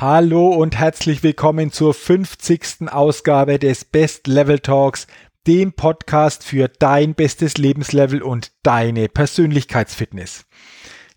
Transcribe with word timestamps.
Hallo 0.00 0.48
und 0.48 0.78
herzlich 0.78 1.22
willkommen 1.22 1.72
zur 1.72 1.92
50. 1.92 2.90
Ausgabe 2.90 3.58
des 3.58 3.84
Best 3.84 4.28
Level 4.28 4.58
Talks, 4.58 5.06
dem 5.46 5.74
Podcast 5.74 6.42
für 6.42 6.68
dein 6.68 7.12
bestes 7.14 7.58
Lebenslevel 7.58 8.22
und 8.22 8.50
deine 8.62 9.10
Persönlichkeitsfitness. 9.10 10.46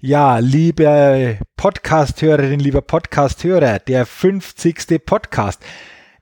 Ja, 0.02 0.40
liebe 0.40 1.40
Podcast-Hörerin, 1.56 2.60
lieber 2.60 2.82
Podcast-Hörer, 2.82 3.80
der 3.80 4.06
50. 4.06 5.00
Podcast. 5.06 5.64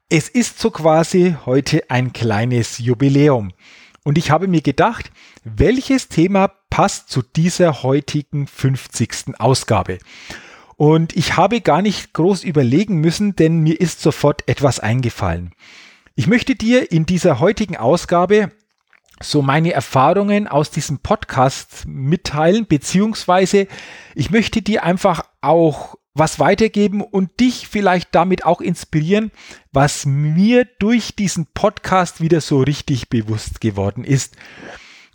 Es 0.07 0.29
ist 0.29 0.59
so 0.59 0.69
quasi 0.69 1.35
heute 1.47 1.89
ein 1.89 2.13
kleines 2.13 2.77
Jubiläum. 2.77 3.53
Und 4.03 4.19
ich 4.19 4.29
habe 4.29 4.47
mir 4.47 4.61
gedacht, 4.61 5.11
welches 5.43 6.09
Thema 6.09 6.51
passt 6.69 7.09
zu 7.09 7.23
dieser 7.23 7.81
heutigen 7.81 8.45
50. 8.45 9.39
Ausgabe? 9.39 9.97
Und 10.81 11.15
ich 11.15 11.37
habe 11.37 11.61
gar 11.61 11.83
nicht 11.83 12.11
groß 12.11 12.43
überlegen 12.43 13.01
müssen, 13.01 13.35
denn 13.35 13.59
mir 13.59 13.79
ist 13.79 14.01
sofort 14.01 14.49
etwas 14.49 14.79
eingefallen. 14.79 15.53
Ich 16.15 16.25
möchte 16.25 16.55
dir 16.55 16.91
in 16.91 17.05
dieser 17.05 17.39
heutigen 17.39 17.77
Ausgabe 17.77 18.51
so 19.21 19.43
meine 19.43 19.73
Erfahrungen 19.73 20.47
aus 20.47 20.71
diesem 20.71 20.97
Podcast 20.97 21.83
mitteilen, 21.85 22.65
beziehungsweise 22.65 23.67
ich 24.15 24.31
möchte 24.31 24.63
dir 24.63 24.81
einfach 24.81 25.23
auch 25.39 25.99
was 26.15 26.39
weitergeben 26.39 27.01
und 27.01 27.39
dich 27.39 27.67
vielleicht 27.67 28.15
damit 28.15 28.43
auch 28.43 28.59
inspirieren, 28.59 29.31
was 29.71 30.07
mir 30.07 30.65
durch 30.79 31.15
diesen 31.15 31.45
Podcast 31.53 32.21
wieder 32.21 32.41
so 32.41 32.59
richtig 32.59 33.07
bewusst 33.07 33.61
geworden 33.61 34.03
ist. 34.03 34.35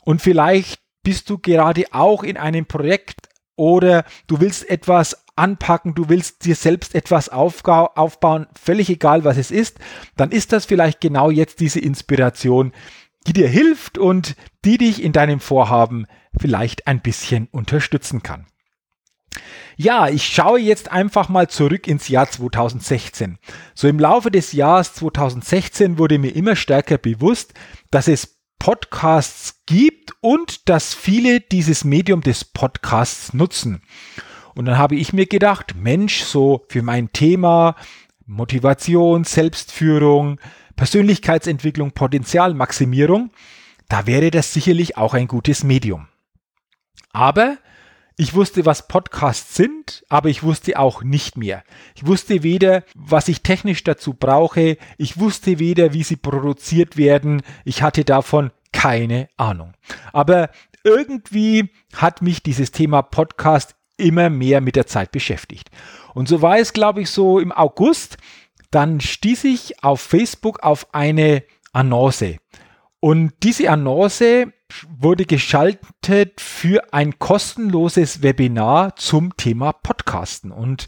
Und 0.04 0.22
vielleicht 0.22 0.80
bist 1.02 1.28
du 1.28 1.38
gerade 1.38 1.86
auch 1.90 2.22
in 2.22 2.36
einem 2.36 2.66
Projekt 2.66 3.30
oder 3.56 4.04
du 4.28 4.38
willst 4.40 4.70
etwas 4.70 5.25
anpacken, 5.36 5.94
du 5.94 6.08
willst 6.08 6.44
dir 6.44 6.56
selbst 6.56 6.94
etwas 6.94 7.28
aufbauen, 7.28 8.46
völlig 8.60 8.90
egal 8.90 9.24
was 9.24 9.36
es 9.36 9.50
ist, 9.50 9.78
dann 10.16 10.30
ist 10.30 10.52
das 10.52 10.64
vielleicht 10.64 11.00
genau 11.00 11.30
jetzt 11.30 11.60
diese 11.60 11.80
Inspiration, 11.80 12.72
die 13.26 13.32
dir 13.32 13.48
hilft 13.48 13.98
und 13.98 14.36
die 14.64 14.78
dich 14.78 15.02
in 15.02 15.12
deinem 15.12 15.40
Vorhaben 15.40 16.06
vielleicht 16.38 16.86
ein 16.86 17.00
bisschen 17.00 17.48
unterstützen 17.50 18.22
kann. 18.22 18.46
Ja, 19.76 20.08
ich 20.08 20.26
schaue 20.26 20.58
jetzt 20.58 20.90
einfach 20.90 21.28
mal 21.28 21.48
zurück 21.48 21.86
ins 21.86 22.08
Jahr 22.08 22.30
2016. 22.30 23.38
So 23.74 23.88
im 23.88 23.98
Laufe 23.98 24.30
des 24.30 24.52
Jahres 24.52 24.94
2016 24.94 25.98
wurde 25.98 26.18
mir 26.18 26.34
immer 26.34 26.56
stärker 26.56 26.96
bewusst, 26.96 27.52
dass 27.90 28.08
es 28.08 28.38
Podcasts 28.58 29.62
gibt 29.66 30.12
und 30.22 30.68
dass 30.68 30.94
viele 30.94 31.40
dieses 31.40 31.84
Medium 31.84 32.22
des 32.22 32.44
Podcasts 32.44 33.34
nutzen. 33.34 33.82
Und 34.56 34.64
dann 34.64 34.78
habe 34.78 34.96
ich 34.96 35.12
mir 35.12 35.26
gedacht, 35.26 35.74
Mensch, 35.76 36.22
so 36.22 36.64
für 36.68 36.82
mein 36.82 37.12
Thema 37.12 37.76
Motivation, 38.24 39.24
Selbstführung, 39.24 40.40
Persönlichkeitsentwicklung, 40.76 41.92
Potenzialmaximierung, 41.92 43.30
da 43.88 44.06
wäre 44.06 44.30
das 44.30 44.54
sicherlich 44.54 44.96
auch 44.96 45.12
ein 45.12 45.28
gutes 45.28 45.62
Medium. 45.62 46.08
Aber 47.12 47.58
ich 48.16 48.32
wusste, 48.32 48.64
was 48.64 48.88
Podcasts 48.88 49.56
sind, 49.56 50.02
aber 50.08 50.30
ich 50.30 50.42
wusste 50.42 50.78
auch 50.78 51.02
nicht 51.02 51.36
mehr. 51.36 51.62
Ich 51.94 52.06
wusste 52.06 52.42
weder, 52.42 52.82
was 52.94 53.28
ich 53.28 53.42
technisch 53.42 53.84
dazu 53.84 54.14
brauche, 54.14 54.78
ich 54.96 55.20
wusste 55.20 55.58
weder, 55.58 55.92
wie 55.92 56.02
sie 56.02 56.16
produziert 56.16 56.96
werden, 56.96 57.42
ich 57.66 57.82
hatte 57.82 58.04
davon 58.04 58.52
keine 58.72 59.28
Ahnung. 59.36 59.74
Aber 60.14 60.48
irgendwie 60.82 61.70
hat 61.94 62.22
mich 62.22 62.42
dieses 62.42 62.70
Thema 62.70 63.02
Podcast 63.02 63.75
immer 63.96 64.30
mehr 64.30 64.60
mit 64.60 64.76
der 64.76 64.86
Zeit 64.86 65.12
beschäftigt. 65.12 65.70
Und 66.14 66.28
so 66.28 66.42
war 66.42 66.58
es, 66.58 66.72
glaube 66.72 67.02
ich, 67.02 67.10
so 67.10 67.38
im 67.38 67.52
August. 67.52 68.16
Dann 68.70 69.00
stieß 69.00 69.44
ich 69.44 69.82
auf 69.82 70.00
Facebook 70.00 70.60
auf 70.60 70.94
eine 70.94 71.44
Annonce. 71.72 72.36
Und 73.00 73.32
diese 73.42 73.70
Annonce 73.70 74.48
wurde 74.98 75.26
geschaltet 75.26 76.40
für 76.40 76.92
ein 76.92 77.18
kostenloses 77.18 78.22
Webinar 78.22 78.96
zum 78.96 79.36
Thema 79.36 79.72
Podcasten. 79.72 80.50
Und 80.50 80.86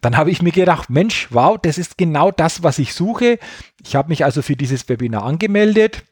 dann 0.00 0.16
habe 0.16 0.30
ich 0.30 0.42
mir 0.42 0.52
gedacht, 0.52 0.90
Mensch, 0.90 1.28
wow, 1.30 1.58
das 1.60 1.76
ist 1.76 1.98
genau 1.98 2.30
das, 2.30 2.62
was 2.62 2.78
ich 2.78 2.94
suche. 2.94 3.38
Ich 3.84 3.96
habe 3.96 4.08
mich 4.08 4.24
also 4.24 4.42
für 4.42 4.56
dieses 4.56 4.88
Webinar 4.88 5.24
angemeldet. 5.24 6.04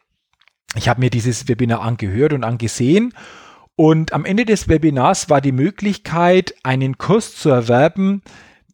Ich 0.75 0.89
habe 0.89 1.01
mir 1.01 1.11
dieses 1.11 1.49
Webinar 1.49 1.81
angehört 1.81 2.33
und 2.33 2.45
angesehen 2.45 3.15
und 3.77 4.15
am 4.15 4.25
Ende 4.25 4.47
des 4.47 4.69
Webinars 4.69 5.29
war 5.29 5.43
die 5.43 5.53
Möglichkeit, 5.53 6.55
einen 6.63 6.97
Kurs 6.97 7.37
zu 7.37 7.51
erwerben, 7.51 8.23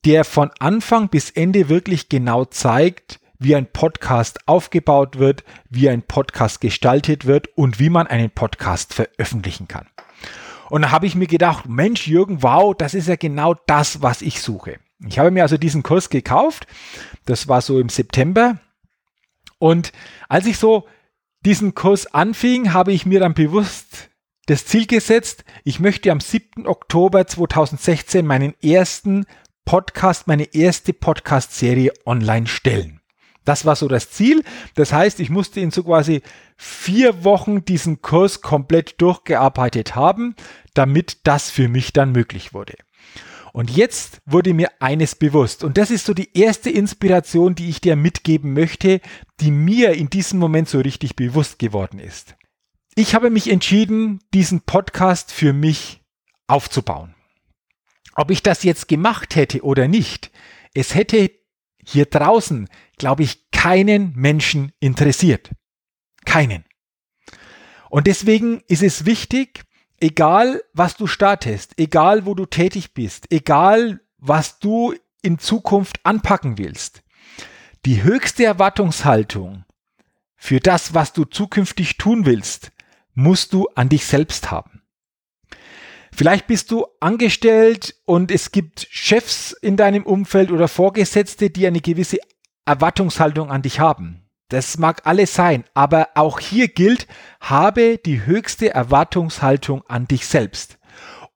der 0.04 0.24
von 0.24 0.50
Anfang 0.60 1.08
bis 1.08 1.30
Ende 1.30 1.68
wirklich 1.68 2.08
genau 2.08 2.44
zeigt, 2.44 3.20
wie 3.40 3.56
ein 3.56 3.66
Podcast 3.66 4.46
aufgebaut 4.46 5.18
wird, 5.18 5.42
wie 5.68 5.88
ein 5.88 6.02
Podcast 6.02 6.60
gestaltet 6.60 7.26
wird 7.26 7.48
und 7.56 7.80
wie 7.80 7.90
man 7.90 8.06
einen 8.06 8.30
Podcast 8.30 8.94
veröffentlichen 8.94 9.66
kann. 9.66 9.88
Und 10.70 10.82
da 10.82 10.90
habe 10.92 11.06
ich 11.06 11.16
mir 11.16 11.26
gedacht, 11.26 11.68
Mensch, 11.68 12.06
Jürgen, 12.06 12.42
wow, 12.44 12.72
das 12.76 12.94
ist 12.94 13.08
ja 13.08 13.16
genau 13.16 13.54
das, 13.66 14.02
was 14.02 14.22
ich 14.22 14.40
suche. 14.40 14.78
Ich 15.06 15.18
habe 15.18 15.32
mir 15.32 15.42
also 15.42 15.56
diesen 15.56 15.82
Kurs 15.82 16.10
gekauft. 16.10 16.68
Das 17.26 17.48
war 17.48 17.60
so 17.60 17.80
im 17.80 17.88
September. 17.88 18.58
Und 19.58 19.92
als 20.28 20.46
ich 20.46 20.58
so 20.58 20.86
diesen 21.44 21.74
Kurs 21.74 22.06
anfing, 22.14 22.72
habe 22.72 22.92
ich 22.92 23.04
mir 23.04 23.18
dann 23.18 23.34
bewusst 23.34 24.11
das 24.46 24.66
Ziel 24.66 24.86
gesetzt, 24.86 25.44
ich 25.62 25.78
möchte 25.78 26.10
am 26.10 26.18
7. 26.18 26.66
Oktober 26.66 27.26
2016 27.26 28.26
meinen 28.26 28.54
ersten 28.60 29.24
Podcast, 29.64 30.26
meine 30.26 30.52
erste 30.52 30.92
Podcast-Serie 30.92 31.92
online 32.06 32.48
stellen. 32.48 33.00
Das 33.44 33.64
war 33.64 33.76
so 33.76 33.86
das 33.86 34.10
Ziel. 34.10 34.42
Das 34.74 34.92
heißt, 34.92 35.20
ich 35.20 35.30
musste 35.30 35.60
in 35.60 35.70
so 35.70 35.84
quasi 35.84 36.22
vier 36.56 37.24
Wochen 37.24 37.64
diesen 37.64 38.02
Kurs 38.02 38.40
komplett 38.40 39.00
durchgearbeitet 39.00 39.94
haben, 39.94 40.34
damit 40.74 41.18
das 41.24 41.50
für 41.50 41.68
mich 41.68 41.92
dann 41.92 42.10
möglich 42.10 42.52
wurde. 42.52 42.74
Und 43.52 43.70
jetzt 43.70 44.22
wurde 44.26 44.54
mir 44.54 44.70
eines 44.80 45.14
bewusst. 45.14 45.62
Und 45.62 45.76
das 45.76 45.90
ist 45.90 46.06
so 46.06 46.14
die 46.14 46.36
erste 46.36 46.70
Inspiration, 46.70 47.54
die 47.54 47.68
ich 47.68 47.80
dir 47.80 47.94
mitgeben 47.94 48.54
möchte, 48.54 49.00
die 49.40 49.50
mir 49.50 49.92
in 49.92 50.10
diesem 50.10 50.40
Moment 50.40 50.68
so 50.68 50.80
richtig 50.80 51.14
bewusst 51.14 51.58
geworden 51.58 51.98
ist 52.00 52.34
ich 52.94 53.14
habe 53.14 53.30
mich 53.30 53.50
entschieden, 53.50 54.20
diesen 54.34 54.60
Podcast 54.62 55.32
für 55.32 55.52
mich 55.52 56.02
aufzubauen. 56.46 57.14
Ob 58.14 58.30
ich 58.30 58.42
das 58.42 58.62
jetzt 58.62 58.88
gemacht 58.88 59.36
hätte 59.36 59.62
oder 59.62 59.88
nicht, 59.88 60.30
es 60.74 60.94
hätte 60.94 61.30
hier 61.84 62.06
draußen, 62.06 62.68
glaube 62.98 63.22
ich, 63.22 63.50
keinen 63.50 64.12
Menschen 64.14 64.72
interessiert. 64.80 65.50
Keinen. 66.24 66.64
Und 67.88 68.06
deswegen 68.06 68.62
ist 68.68 68.82
es 68.82 69.06
wichtig, 69.06 69.64
egal 70.00 70.62
was 70.72 70.96
du 70.96 71.06
startest, 71.06 71.78
egal 71.78 72.26
wo 72.26 72.34
du 72.34 72.46
tätig 72.46 72.94
bist, 72.94 73.30
egal 73.30 74.00
was 74.18 74.58
du 74.58 74.94
in 75.22 75.38
Zukunft 75.38 76.04
anpacken 76.04 76.58
willst, 76.58 77.02
die 77.84 78.02
höchste 78.02 78.44
Erwartungshaltung 78.44 79.64
für 80.36 80.60
das, 80.60 80.94
was 80.94 81.12
du 81.12 81.24
zukünftig 81.24 81.96
tun 81.96 82.26
willst, 82.26 82.72
musst 83.14 83.52
du 83.52 83.68
an 83.74 83.88
dich 83.88 84.06
selbst 84.06 84.50
haben. 84.50 84.82
Vielleicht 86.14 86.46
bist 86.46 86.70
du 86.70 86.86
angestellt 87.00 87.96
und 88.04 88.30
es 88.30 88.52
gibt 88.52 88.86
Chefs 88.90 89.52
in 89.52 89.76
deinem 89.76 90.04
Umfeld 90.04 90.50
oder 90.50 90.68
Vorgesetzte, 90.68 91.48
die 91.50 91.66
eine 91.66 91.80
gewisse 91.80 92.18
Erwartungshaltung 92.66 93.50
an 93.50 93.62
dich 93.62 93.80
haben. 93.80 94.22
Das 94.48 94.76
mag 94.76 95.06
alles 95.06 95.34
sein, 95.34 95.64
aber 95.72 96.10
auch 96.14 96.38
hier 96.38 96.68
gilt, 96.68 97.06
habe 97.40 97.96
die 97.96 98.26
höchste 98.26 98.74
Erwartungshaltung 98.74 99.82
an 99.88 100.06
dich 100.06 100.26
selbst. 100.26 100.78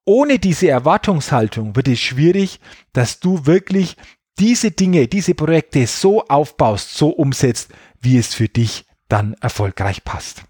Ohne 0.05 0.39
diese 0.39 0.69
Erwartungshaltung 0.69 1.75
wird 1.75 1.89
es 1.89 1.99
schwierig, 1.99 2.61
dass 2.93 3.19
du 3.19 3.47
wirklich 3.47 3.97
diese 4.39 4.71
Dinge, 4.71 5.09
diese 5.09 5.35
Projekte 5.35 5.87
so 5.87 6.25
aufbaust, 6.25 6.95
so 6.95 7.09
umsetzt, 7.09 7.73
wie 8.01 8.19
es 8.19 8.35
für 8.35 8.49
dich 8.49 8.85
dann 9.09 9.35
erfolgreich 9.41 10.05
passt. 10.05 10.45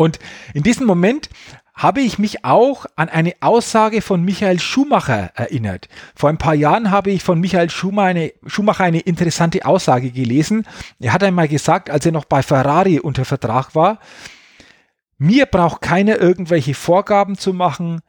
Und 0.00 0.18
in 0.54 0.62
diesem 0.62 0.86
Moment 0.86 1.28
habe 1.74 2.00
ich 2.00 2.18
mich 2.18 2.42
auch 2.42 2.86
an 2.96 3.10
eine 3.10 3.34
Aussage 3.40 4.00
von 4.00 4.24
Michael 4.24 4.58
Schumacher 4.58 5.30
erinnert. 5.34 5.90
Vor 6.14 6.30
ein 6.30 6.38
paar 6.38 6.54
Jahren 6.54 6.90
habe 6.90 7.10
ich 7.10 7.22
von 7.22 7.38
Michael 7.38 7.68
Schumacher 7.68 8.06
eine, 8.06 8.32
Schumacher 8.46 8.84
eine 8.84 9.00
interessante 9.00 9.66
Aussage 9.66 10.10
gelesen. 10.10 10.66
Er 11.00 11.12
hat 11.12 11.22
einmal 11.22 11.48
gesagt, 11.48 11.90
als 11.90 12.06
er 12.06 12.12
noch 12.12 12.24
bei 12.24 12.42
Ferrari 12.42 12.98
unter 12.98 13.26
Vertrag 13.26 13.74
war, 13.74 13.98
mir 15.18 15.44
braucht 15.44 15.82
keiner 15.82 16.18
irgendwelche 16.18 16.72
Vorgaben 16.72 17.36
zu 17.36 17.52
machen, 17.52 18.00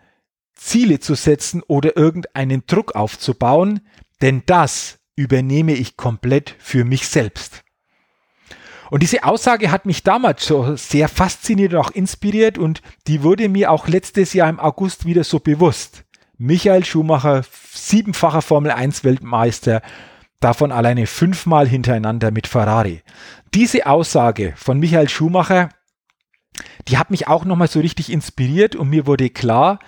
Ziele 0.53 1.01
zu 1.01 1.13
setzen 1.13 1.61
oder 1.61 1.97
irgendeinen 1.97 2.63
Druck 2.67 2.95
aufzubauen, 2.95 3.81
denn 4.21 4.43
das 4.45 4.99
übernehme 5.17 5.73
ich 5.73 5.97
komplett 5.97 6.55
für 6.57 6.85
mich 6.85 7.09
selbst. 7.09 7.65
Und 8.91 9.03
diese 9.03 9.23
Aussage 9.23 9.71
hat 9.71 9.85
mich 9.85 10.03
damals 10.03 10.45
so 10.45 10.75
sehr 10.75 11.07
fasziniert 11.07 11.73
und 11.73 11.79
auch 11.79 11.91
inspiriert 11.91 12.57
und 12.57 12.81
die 13.07 13.23
wurde 13.23 13.47
mir 13.47 13.71
auch 13.71 13.87
letztes 13.87 14.33
Jahr 14.33 14.49
im 14.49 14.59
August 14.59 15.05
wieder 15.05 15.23
so 15.23 15.39
bewusst. 15.39 16.03
Michael 16.37 16.83
Schumacher, 16.83 17.43
siebenfacher 17.71 18.41
Formel 18.41 18.71
1 18.71 19.05
Weltmeister, 19.05 19.81
davon 20.41 20.73
alleine 20.73 21.07
fünfmal 21.07 21.69
hintereinander 21.69 22.31
mit 22.31 22.47
Ferrari. 22.47 23.01
Diese 23.53 23.85
Aussage 23.85 24.51
von 24.57 24.77
Michael 24.77 25.07
Schumacher, 25.07 25.69
die 26.89 26.97
hat 26.97 27.11
mich 27.11 27.29
auch 27.29 27.45
nochmal 27.45 27.69
so 27.69 27.79
richtig 27.79 28.11
inspiriert 28.11 28.75
und 28.75 28.89
mir 28.89 29.07
wurde 29.07 29.29
klar, 29.29 29.79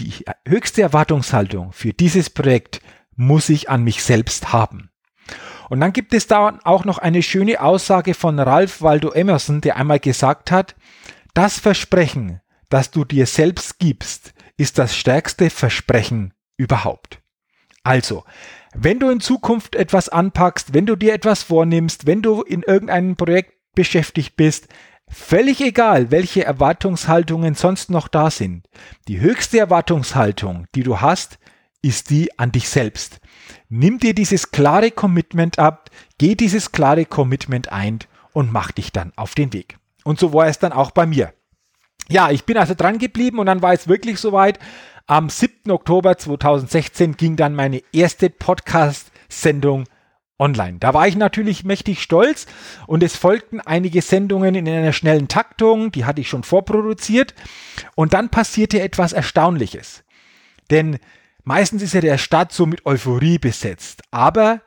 die 0.00 0.24
höchste 0.44 0.82
Erwartungshaltung 0.82 1.72
für 1.72 1.92
dieses 1.92 2.28
Projekt 2.28 2.80
muss 3.14 3.50
ich 3.50 3.70
an 3.70 3.84
mich 3.84 4.02
selbst 4.02 4.52
haben. 4.52 4.90
Und 5.68 5.80
dann 5.80 5.92
gibt 5.92 6.14
es 6.14 6.26
da 6.26 6.58
auch 6.64 6.84
noch 6.84 6.98
eine 6.98 7.22
schöne 7.22 7.60
Aussage 7.60 8.14
von 8.14 8.38
Ralph 8.38 8.80
Waldo 8.82 9.12
Emerson, 9.12 9.60
der 9.60 9.76
einmal 9.76 10.00
gesagt 10.00 10.50
hat, 10.50 10.74
das 11.34 11.58
Versprechen, 11.58 12.40
das 12.68 12.90
du 12.90 13.04
dir 13.04 13.26
selbst 13.26 13.78
gibst, 13.78 14.32
ist 14.56 14.78
das 14.78 14.96
stärkste 14.96 15.50
Versprechen 15.50 16.34
überhaupt. 16.56 17.20
Also, 17.84 18.24
wenn 18.74 18.98
du 18.98 19.08
in 19.10 19.20
Zukunft 19.20 19.74
etwas 19.74 20.08
anpackst, 20.08 20.74
wenn 20.74 20.86
du 20.86 20.96
dir 20.96 21.14
etwas 21.14 21.42
vornimmst, 21.42 22.06
wenn 22.06 22.22
du 22.22 22.42
in 22.42 22.62
irgendeinem 22.62 23.16
Projekt 23.16 23.54
beschäftigt 23.74 24.36
bist, 24.36 24.68
völlig 25.08 25.60
egal, 25.60 26.10
welche 26.10 26.44
Erwartungshaltungen 26.44 27.54
sonst 27.54 27.90
noch 27.90 28.08
da 28.08 28.30
sind, 28.30 28.66
die 29.06 29.20
höchste 29.20 29.58
Erwartungshaltung, 29.58 30.66
die 30.74 30.82
du 30.82 31.00
hast, 31.00 31.38
ist 31.80 32.10
die 32.10 32.38
an 32.38 32.52
dich 32.52 32.68
selbst. 32.68 33.20
Nimm 33.68 33.98
dir 33.98 34.14
dieses 34.14 34.50
klare 34.50 34.90
Commitment 34.90 35.58
ab, 35.58 35.90
geh 36.18 36.34
dieses 36.34 36.72
klare 36.72 37.04
Commitment 37.04 37.72
ein 37.72 38.00
und 38.32 38.52
mach 38.52 38.72
dich 38.72 38.92
dann 38.92 39.12
auf 39.16 39.34
den 39.34 39.52
Weg. 39.52 39.78
Und 40.04 40.18
so 40.18 40.32
war 40.32 40.46
es 40.46 40.58
dann 40.58 40.72
auch 40.72 40.90
bei 40.90 41.06
mir. 41.06 41.32
Ja, 42.08 42.30
ich 42.30 42.44
bin 42.44 42.56
also 42.56 42.74
dran 42.74 42.98
geblieben 42.98 43.38
und 43.38 43.46
dann 43.46 43.62
war 43.62 43.72
es 43.72 43.88
wirklich 43.88 44.18
soweit. 44.18 44.58
Am 45.06 45.28
7. 45.28 45.70
Oktober 45.70 46.18
2016 46.18 47.16
ging 47.16 47.36
dann 47.36 47.54
meine 47.54 47.82
erste 47.92 48.30
Podcast-Sendung 48.30 49.84
online. 50.38 50.78
Da 50.78 50.94
war 50.94 51.08
ich 51.08 51.16
natürlich 51.16 51.64
mächtig 51.64 52.02
stolz 52.02 52.46
und 52.86 53.02
es 53.02 53.16
folgten 53.16 53.60
einige 53.60 54.02
Sendungen 54.02 54.54
in 54.54 54.68
einer 54.68 54.92
schnellen 54.92 55.28
Taktung, 55.28 55.90
die 55.92 56.04
hatte 56.04 56.20
ich 56.20 56.28
schon 56.28 56.44
vorproduziert 56.44 57.34
und 57.94 58.14
dann 58.14 58.28
passierte 58.28 58.80
etwas 58.80 59.12
Erstaunliches. 59.12 60.04
Denn 60.70 60.98
Meistens 61.48 61.80
ist 61.80 61.94
ja 61.94 62.02
der 62.02 62.18
Start 62.18 62.52
so 62.52 62.66
mit 62.66 62.84
Euphorie 62.84 63.38
besetzt. 63.38 64.02
Aber 64.10 64.60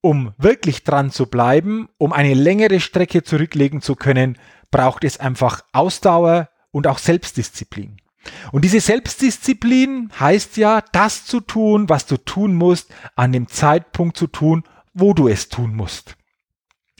um 0.00 0.32
wirklich 0.38 0.84
dran 0.84 1.10
zu 1.10 1.26
bleiben, 1.26 1.88
um 1.98 2.12
eine 2.12 2.34
längere 2.34 2.78
Strecke 2.78 3.24
zurücklegen 3.24 3.82
zu 3.82 3.96
können, 3.96 4.38
braucht 4.70 5.02
es 5.02 5.18
einfach 5.18 5.62
Ausdauer 5.72 6.48
und 6.70 6.86
auch 6.86 6.98
Selbstdisziplin. 6.98 7.96
Und 8.52 8.64
diese 8.64 8.78
Selbstdisziplin 8.78 10.12
heißt 10.20 10.58
ja, 10.58 10.80
das 10.92 11.24
zu 11.24 11.40
tun, 11.40 11.88
was 11.88 12.06
du 12.06 12.18
tun 12.18 12.54
musst, 12.54 12.94
an 13.16 13.32
dem 13.32 13.48
Zeitpunkt 13.48 14.16
zu 14.16 14.28
tun, 14.28 14.62
wo 14.94 15.12
du 15.12 15.26
es 15.26 15.48
tun 15.48 15.74
musst. 15.74 16.16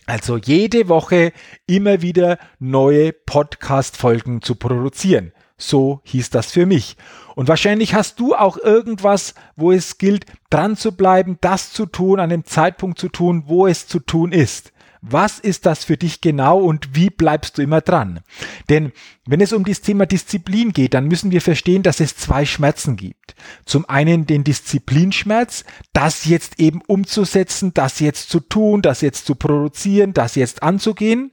Also 0.07 0.37
jede 0.37 0.89
Woche 0.89 1.33
immer 1.69 2.03
wieder 2.03 2.39
neue 2.59 3.13
Podcast-Folgen 3.13 4.43
zu 4.43 4.57
produzieren. 4.57 5.33
So 5.61 6.01
hieß 6.05 6.31
das 6.31 6.51
für 6.51 6.65
mich. 6.65 6.97
Und 7.37 7.47
wahrscheinlich 7.47 7.95
hast 7.95 8.19
du 8.19 8.35
auch 8.35 8.57
irgendwas, 8.57 9.35
wo 9.57 9.73
es 9.73 9.99
gilt, 9.99 10.25
dran 10.49 10.77
zu 10.77 10.93
bleiben, 10.93 11.37
das 11.41 11.71
zu 11.73 11.87
tun, 11.87 12.19
an 12.19 12.31
dem 12.31 12.45
Zeitpunkt 12.45 12.99
zu 12.99 13.09
tun, 13.09 13.45
wo 13.47 13.67
es 13.67 13.87
zu 13.87 14.01
tun 14.01 14.33
ist. 14.33 14.73
Was 15.03 15.39
ist 15.39 15.67
das 15.67 15.85
für 15.85 15.97
dich 15.97 16.21
genau 16.21 16.59
und 16.59 16.95
wie 16.95 17.09
bleibst 17.09 17.57
du 17.57 17.63
immer 17.63 17.81
dran? 17.81 18.21
Denn 18.69 18.93
wenn 19.27 19.41
es 19.41 19.53
um 19.53 19.65
das 19.65 19.81
Thema 19.81 20.07
Disziplin 20.07 20.73
geht, 20.73 20.95
dann 20.95 21.09
müssen 21.09 21.31
wir 21.31 21.41
verstehen, 21.41 21.83
dass 21.83 22.01
es 22.01 22.17
zwei 22.17 22.45
Schmerzen 22.45 22.97
gibt. 22.97 23.35
Zum 23.65 23.89
einen 23.89 24.27
den 24.27 24.45
Disziplinschmerz, 24.45 25.65
das 25.93 26.25
jetzt 26.25 26.59
eben 26.59 26.83
umzusetzen, 26.87 27.73
das 27.75 28.01
jetzt 28.01 28.31
zu 28.31 28.41
tun, 28.41 28.83
das 28.83 29.01
jetzt 29.01 29.27
zu 29.27 29.35
produzieren, 29.35 30.13
das 30.13 30.35
jetzt 30.35 30.63
anzugehen. 30.63 31.33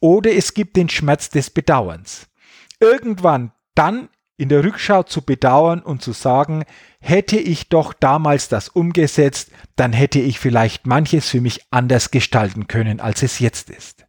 Oder 0.00 0.32
es 0.32 0.54
gibt 0.54 0.76
den 0.76 0.88
Schmerz 0.88 1.30
des 1.30 1.50
Bedauerns 1.50 2.28
irgendwann 2.80 3.52
dann 3.74 4.08
in 4.36 4.48
der 4.48 4.64
Rückschau 4.64 5.04
zu 5.04 5.22
bedauern 5.22 5.80
und 5.80 6.02
zu 6.02 6.12
sagen, 6.12 6.64
hätte 7.00 7.36
ich 7.36 7.68
doch 7.68 7.92
damals 7.92 8.48
das 8.48 8.68
umgesetzt, 8.68 9.50
dann 9.76 9.92
hätte 9.92 10.18
ich 10.18 10.40
vielleicht 10.40 10.86
manches 10.86 11.28
für 11.28 11.40
mich 11.40 11.60
anders 11.70 12.10
gestalten 12.10 12.66
können, 12.66 13.00
als 13.00 13.22
es 13.22 13.38
jetzt 13.38 13.70
ist. 13.70 14.06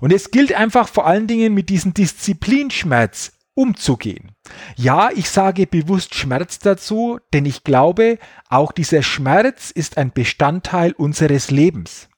Und 0.00 0.12
es 0.12 0.30
gilt 0.30 0.52
einfach 0.52 0.88
vor 0.88 1.06
allen 1.06 1.26
Dingen 1.26 1.54
mit 1.54 1.68
diesem 1.68 1.94
Disziplinschmerz 1.94 3.32
umzugehen. 3.54 4.32
Ja, 4.76 5.10
ich 5.14 5.30
sage 5.30 5.66
bewusst 5.66 6.14
Schmerz 6.14 6.58
dazu, 6.58 7.18
denn 7.32 7.46
ich 7.46 7.64
glaube, 7.64 8.18
auch 8.48 8.72
dieser 8.72 9.02
Schmerz 9.02 9.70
ist 9.70 9.96
ein 9.96 10.12
Bestandteil 10.12 10.92
unseres 10.92 11.50
Lebens. 11.50 12.08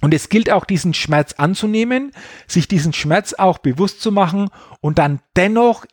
Und 0.00 0.14
es 0.14 0.28
gilt 0.28 0.50
auch, 0.50 0.64
diesen 0.64 0.94
Schmerz 0.94 1.34
anzunehmen, 1.34 2.12
sich 2.46 2.68
diesen 2.68 2.92
Schmerz 2.92 3.34
auch 3.34 3.58
bewusst 3.58 4.00
zu 4.00 4.12
machen 4.12 4.48
und 4.80 4.98
dann 4.98 5.20
dennoch 5.36 5.86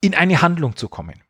in 0.00 0.14
eine 0.14 0.42
Handlung 0.42 0.76
zu 0.76 0.88
kommen. 0.88 1.20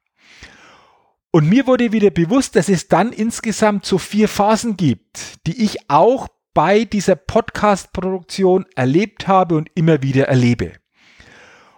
Und 1.31 1.49
mir 1.49 1.67
wurde 1.67 1.93
wieder 1.93 2.11
bewusst, 2.11 2.55
dass 2.57 2.69
es 2.69 2.89
dann 2.89 3.13
insgesamt 3.13 3.87
so 3.87 3.99
vier 3.99 4.29
Phasen 4.29 4.77
gibt, 4.77 5.47
die 5.47 5.65
ich 5.65 5.91
auch 5.91 6.29
bei 6.55 6.85
dieser 6.85 7.17
Podcast-Produktion 7.17 8.67
erlebt 8.77 9.27
habe 9.27 9.57
und 9.57 9.69
immer 9.75 10.03
wieder 10.03 10.29
erlebe. 10.29 10.75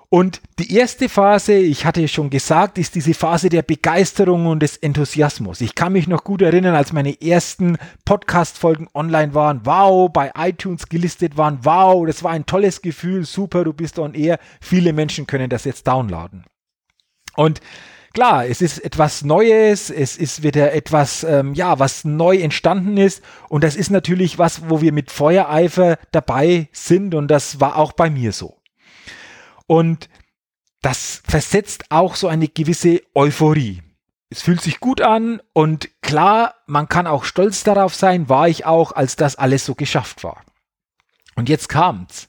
Und 0.08 0.40
die 0.60 0.72
erste 0.74 1.08
Phase, 1.08 1.54
ich 1.54 1.84
hatte 1.84 2.06
schon 2.06 2.30
gesagt, 2.30 2.78
ist 2.78 2.94
diese 2.94 3.12
Phase 3.12 3.48
der 3.48 3.62
Begeisterung 3.62 4.46
und 4.46 4.60
des 4.60 4.76
Enthusiasmus. 4.76 5.60
Ich 5.60 5.74
kann 5.74 5.92
mich 5.92 6.06
noch 6.06 6.22
gut 6.22 6.42
erinnern, 6.42 6.76
als 6.76 6.92
meine 6.92 7.20
ersten 7.20 7.76
Podcast-Folgen 8.04 8.88
online 8.94 9.34
waren. 9.34 9.62
Wow, 9.64 10.10
bei 10.12 10.30
iTunes 10.36 10.88
gelistet 10.88 11.36
waren. 11.36 11.58
Wow, 11.62 12.06
das 12.06 12.22
war 12.22 12.30
ein 12.30 12.46
tolles 12.46 12.82
Gefühl. 12.82 13.24
Super, 13.24 13.64
du 13.64 13.72
bist 13.72 13.98
on 13.98 14.14
air. 14.14 14.38
Viele 14.60 14.92
Menschen 14.92 15.26
können 15.26 15.50
das 15.50 15.64
jetzt 15.64 15.88
downloaden. 15.88 16.44
Und 17.34 17.60
klar, 18.14 18.46
es 18.46 18.62
ist 18.62 18.78
etwas 18.78 19.24
Neues, 19.24 19.90
es 19.90 20.16
ist 20.16 20.44
wieder 20.44 20.72
etwas, 20.72 21.24
ähm, 21.24 21.52
ja, 21.54 21.80
was 21.80 22.04
neu 22.04 22.36
entstanden 22.36 22.96
ist. 22.96 23.24
Und 23.48 23.64
das 23.64 23.74
ist 23.74 23.90
natürlich 23.90 24.38
was, 24.38 24.70
wo 24.70 24.80
wir 24.80 24.92
mit 24.92 25.10
Feuereifer 25.10 25.98
dabei 26.12 26.68
sind. 26.70 27.12
Und 27.16 27.26
das 27.28 27.58
war 27.60 27.76
auch 27.76 27.92
bei 27.92 28.08
mir 28.08 28.30
so. 28.30 28.56
Und 29.66 30.08
das 30.82 31.22
versetzt 31.26 31.86
auch 31.90 32.14
so 32.14 32.28
eine 32.28 32.48
gewisse 32.48 33.02
Euphorie. 33.14 33.82
Es 34.28 34.42
fühlt 34.42 34.60
sich 34.60 34.80
gut 34.80 35.00
an 35.00 35.40
und 35.52 35.88
klar, 36.02 36.54
man 36.66 36.88
kann 36.88 37.06
auch 37.06 37.24
stolz 37.24 37.62
darauf 37.62 37.94
sein, 37.94 38.28
war 38.28 38.48
ich 38.48 38.66
auch, 38.66 38.92
als 38.92 39.16
das 39.16 39.36
alles 39.36 39.64
so 39.64 39.74
geschafft 39.74 40.24
war. 40.24 40.42
Und 41.36 41.48
jetzt 41.48 41.68
kam's. 41.68 42.28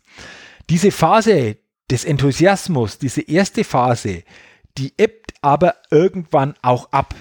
Diese 0.69 0.91
Phase 0.91 1.57
des 1.89 2.03
Enthusiasmus, 2.03 2.99
diese 2.99 3.21
erste 3.21 3.63
Phase, 3.63 4.23
die 4.77 4.93
ebbt 4.97 5.33
aber 5.41 5.75
irgendwann 5.89 6.55
auch 6.61 6.91
ab. 6.91 7.15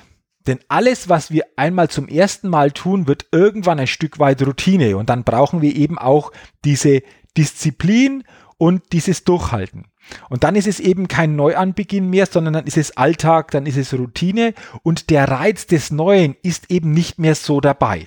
Denn 0.46 0.61
alles, 0.68 1.08
was 1.08 1.30
wir 1.30 1.44
einmal 1.56 1.88
zum 1.88 2.08
ersten 2.08 2.49
Mal 2.49 2.70
tun, 2.70 3.06
wird 3.06 3.26
irgendwann 3.32 3.80
ein 3.80 3.87
Stück 3.87 4.18
weit 4.18 4.42
Routine. 4.46 4.96
Und 4.96 5.08
dann 5.08 5.25
brauchen 5.25 5.62
wir 5.62 5.75
eben 5.75 5.99
auch 5.99 6.32
diese 6.64 7.02
Disziplin 7.37 8.25
und 8.58 8.92
dieses 8.92 9.25
Durchhalten. 9.25 9.86
Und 10.30 10.44
dann 10.44 10.54
ist 10.54 10.66
es 10.66 10.80
eben 10.80 11.08
kein 11.08 11.36
Neuanbeginn 11.36 12.08
mehr, 12.08 12.26
sondern 12.26 12.54
dann 12.54 12.66
ist 12.66 12.76
es 12.76 12.96
Alltag, 12.96 13.50
dann 13.50 13.66
ist 13.66 13.76
es 13.76 13.92
Routine 13.92 14.54
und 14.82 15.10
der 15.10 15.28
Reiz 15.28 15.66
des 15.66 15.90
Neuen 15.90 16.36
ist 16.42 16.70
eben 16.70 16.92
nicht 16.92 17.18
mehr 17.18 17.34
so 17.34 17.60
dabei. 17.60 18.06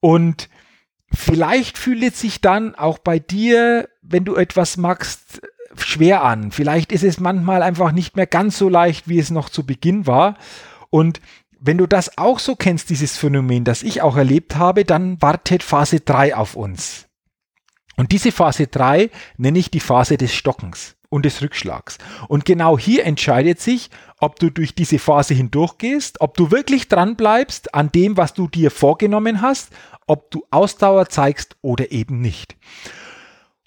Und 0.00 0.48
vielleicht 1.12 1.78
fühlt 1.78 2.02
es 2.02 2.20
sich 2.20 2.40
dann 2.40 2.74
auch 2.74 2.98
bei 2.98 3.18
dir, 3.18 3.88
wenn 4.02 4.24
du 4.24 4.36
etwas 4.36 4.76
magst, 4.76 5.40
schwer 5.76 6.24
an. 6.24 6.52
Vielleicht 6.52 6.92
ist 6.92 7.04
es 7.04 7.20
manchmal 7.20 7.62
einfach 7.62 7.92
nicht 7.92 8.16
mehr 8.16 8.26
ganz 8.26 8.56
so 8.58 8.68
leicht, 8.68 9.08
wie 9.08 9.18
es 9.18 9.30
noch 9.30 9.50
zu 9.50 9.66
Beginn 9.66 10.06
war. 10.06 10.36
Und 10.90 11.20
wenn 11.58 11.78
du 11.78 11.86
das 11.86 12.16
auch 12.18 12.38
so 12.38 12.56
kennst, 12.56 12.90
dieses 12.90 13.16
Phänomen, 13.16 13.64
das 13.64 13.82
ich 13.82 14.02
auch 14.02 14.16
erlebt 14.16 14.56
habe, 14.56 14.84
dann 14.84 15.20
wartet 15.20 15.62
Phase 15.62 16.00
3 16.00 16.36
auf 16.36 16.54
uns. 16.54 17.05
Und 17.96 18.12
diese 18.12 18.30
Phase 18.32 18.66
3 18.66 19.10
nenne 19.38 19.58
ich 19.58 19.70
die 19.70 19.80
Phase 19.80 20.16
des 20.16 20.34
Stockens. 20.34 20.96
und 21.08 21.24
des 21.24 21.40
Rückschlags. 21.40 21.98
Und 22.28 22.44
genau 22.44 22.76
hier 22.76 23.04
entscheidet 23.04 23.60
sich, 23.60 23.90
ob 24.18 24.40
du 24.40 24.50
durch 24.50 24.74
diese 24.74 24.98
Phase 24.98 25.34
hindurchgehst, 25.34 26.20
ob 26.20 26.36
du 26.36 26.50
wirklich 26.50 26.88
dran 26.88 27.14
bleibst 27.14 27.74
an 27.74 27.92
dem, 27.92 28.16
was 28.16 28.34
du 28.34 28.48
dir 28.48 28.72
vorgenommen 28.72 29.40
hast, 29.40 29.70
ob 30.06 30.30
du 30.32 30.44
Ausdauer 30.50 31.08
zeigst 31.08 31.56
oder 31.62 31.92
eben 31.92 32.20
nicht. 32.20 32.56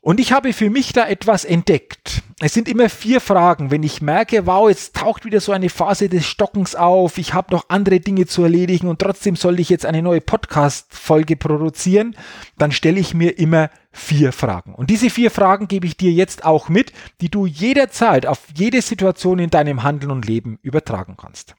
Und 0.02 0.22
ich 0.22 0.32
habe 0.32 0.54
für 0.54 0.70
mich 0.70 0.94
da 0.94 1.08
etwas 1.08 1.44
entdeckt. 1.44 2.24
Es 2.40 2.54
sind 2.54 2.70
immer 2.70 2.88
vier 2.88 3.20
Fragen. 3.20 3.70
Wenn 3.70 3.84
ich 3.84 4.02
merke, 4.02 4.46
wow, 4.46 4.70
jetzt 4.70 4.96
taucht 4.96 5.26
wieder 5.26 5.42
so 5.42 5.52
eine 5.52 5.70
Phase 5.70 6.08
des 6.08 6.26
Stockens 6.26 6.74
auf, 6.74 7.18
ich 7.18 7.34
habe 7.34 7.54
noch 7.54 7.66
andere 7.68 8.00
Dinge 8.00 8.26
zu 8.26 8.44
erledigen 8.44 8.88
und 8.88 9.00
trotzdem 9.00 9.36
soll 9.36 9.60
ich 9.60 9.68
jetzt 9.68 9.86
eine 9.86 10.02
neue 10.02 10.22
Podcast-Folge 10.22 11.36
produzieren, 11.36 12.16
dann 12.58 12.72
stelle 12.72 13.00
ich 13.00 13.14
mir 13.14 13.38
immer 13.38 13.70
vier 13.92 14.32
Fragen. 14.32 14.74
Und 14.74 14.90
diese 14.90 15.10
vier 15.10 15.32
Fragen 15.32 15.68
gebe 15.68 15.86
ich 15.86 15.98
dir 15.98 16.12
jetzt 16.12 16.46
auch 16.46 16.70
mit, 16.70 16.94
die 17.20 17.30
du 17.30 17.46
jederzeit 17.46 18.26
auf 18.26 18.40
jede 18.56 18.82
Situation 18.82 19.40
in 19.40 19.50
deinem 19.50 19.84
Handeln 19.84 20.12
und 20.12 20.26
Leben 20.26 20.60
übertragen 20.62 21.18
kannst. 21.18 21.56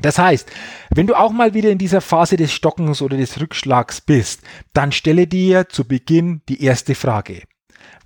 Das 0.00 0.18
heißt, 0.18 0.50
wenn 0.94 1.06
du 1.06 1.14
auch 1.14 1.32
mal 1.32 1.54
wieder 1.54 1.70
in 1.70 1.78
dieser 1.78 2.00
Phase 2.00 2.36
des 2.36 2.52
Stockens 2.52 3.02
oder 3.02 3.16
des 3.16 3.40
Rückschlags 3.40 4.00
bist, 4.00 4.42
dann 4.72 4.92
stelle 4.92 5.26
dir 5.26 5.68
zu 5.68 5.86
Beginn 5.86 6.42
die 6.48 6.62
erste 6.62 6.94
Frage. 6.94 7.42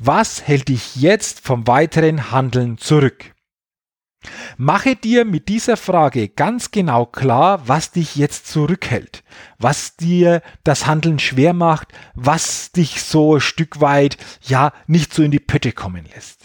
Was 0.03 0.47
hält 0.47 0.69
dich 0.69 0.97
jetzt 0.97 1.41
vom 1.41 1.67
weiteren 1.67 2.31
Handeln 2.31 2.79
zurück? 2.79 3.35
Mache 4.59 4.97
dir 4.97 5.25
mit 5.25 5.49
dieser 5.49 5.77
Frage 5.79 6.29
ganz 6.29 6.71
genau 6.71 7.07
klar, 7.07 7.67
was 7.69 7.91
dich 7.91 8.17
jetzt 8.17 8.47
zurückhält, 8.47 9.25
was 9.59 9.97
dir 9.97 10.43
das 10.63 10.87
Handeln 10.87 11.19
schwer 11.19 11.55
macht, 11.55 11.89
was 12.15 12.71
dich 12.71 13.03
so 13.03 13.37
ein 13.37 13.41
Stück 13.41 13.81
weit 13.81 14.19
ja 14.43 14.73
nicht 14.87 15.15
so 15.15 15.23
in 15.23 15.31
die 15.31 15.39
Pötte 15.39 15.73
kommen 15.73 16.07
lässt. 16.15 16.40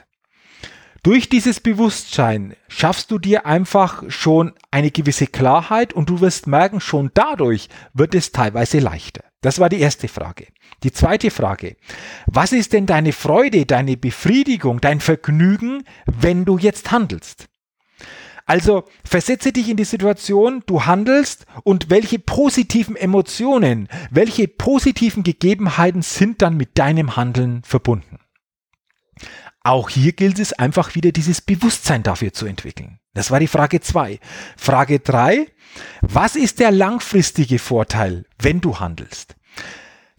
Durch 1.06 1.30
dieses 1.30 1.60
Bewusstsein 1.60 2.56
schaffst 2.68 3.12
du 3.12 3.20
dir 3.20 3.46
einfach 3.46 4.02
schon 4.08 4.54
eine 4.72 4.90
gewisse 4.90 5.28
Klarheit 5.28 5.94
und 5.94 6.10
du 6.10 6.20
wirst 6.20 6.48
merken, 6.48 6.82
schon 6.82 7.12
dadurch 7.14 7.70
wird 7.94 8.16
es 8.16 8.32
teilweise 8.32 8.80
leichter. 8.80 9.24
Das 9.42 9.60
war 9.60 9.70
die 9.70 9.82
erste 9.82 10.08
Frage. 10.08 10.48
Die 10.82 10.92
zweite 10.92 11.30
Frage. 11.30 11.76
Was 12.26 12.54
ist 12.54 12.74
denn 12.74 12.88
deine 12.88 13.14
Freude, 13.14 13.68
deine 13.68 13.98
Befriedigung, 13.98 14.82
dein 14.82 15.00
Vergnügen, 15.00 15.84
wenn 16.08 16.44
du 16.44 16.58
jetzt 16.58 16.92
handelst? 16.92 17.50
Also 18.48 18.86
versetze 19.04 19.52
dich 19.52 19.70
in 19.70 19.78
die 19.78 19.84
Situation, 19.84 20.64
du 20.66 20.88
handelst 20.88 21.46
und 21.64 21.92
welche 21.92 22.18
positiven 22.18 22.96
Emotionen, 22.96 23.90
welche 24.10 24.48
positiven 24.48 25.22
Gegebenheiten 25.22 26.02
sind 26.02 26.42
dann 26.42 26.58
mit 26.58 26.80
deinem 26.80 27.16
Handeln 27.16 27.62
verbunden? 27.64 28.18
Auch 29.66 29.90
hier 29.90 30.14
gilt 30.14 30.38
es 30.38 30.54
einfach 30.54 30.94
wieder 30.94 31.12
dieses 31.12 31.42
Bewusstsein 31.42 32.04
dafür 32.04 32.32
zu 32.32 32.46
entwickeln. 32.46 33.00
Das 33.16 33.32
war 33.32 33.40
die 33.40 33.48
Frage 33.48 33.82
zwei. 33.82 34.20
Frage 34.56 35.00
drei: 35.00 35.48
Was 36.02 36.36
ist 36.36 36.60
der 36.60 36.70
langfristige 36.70 37.58
Vorteil, 37.58 38.26
wenn 38.38 38.62
du 38.62 38.80
handelst? 38.80 39.36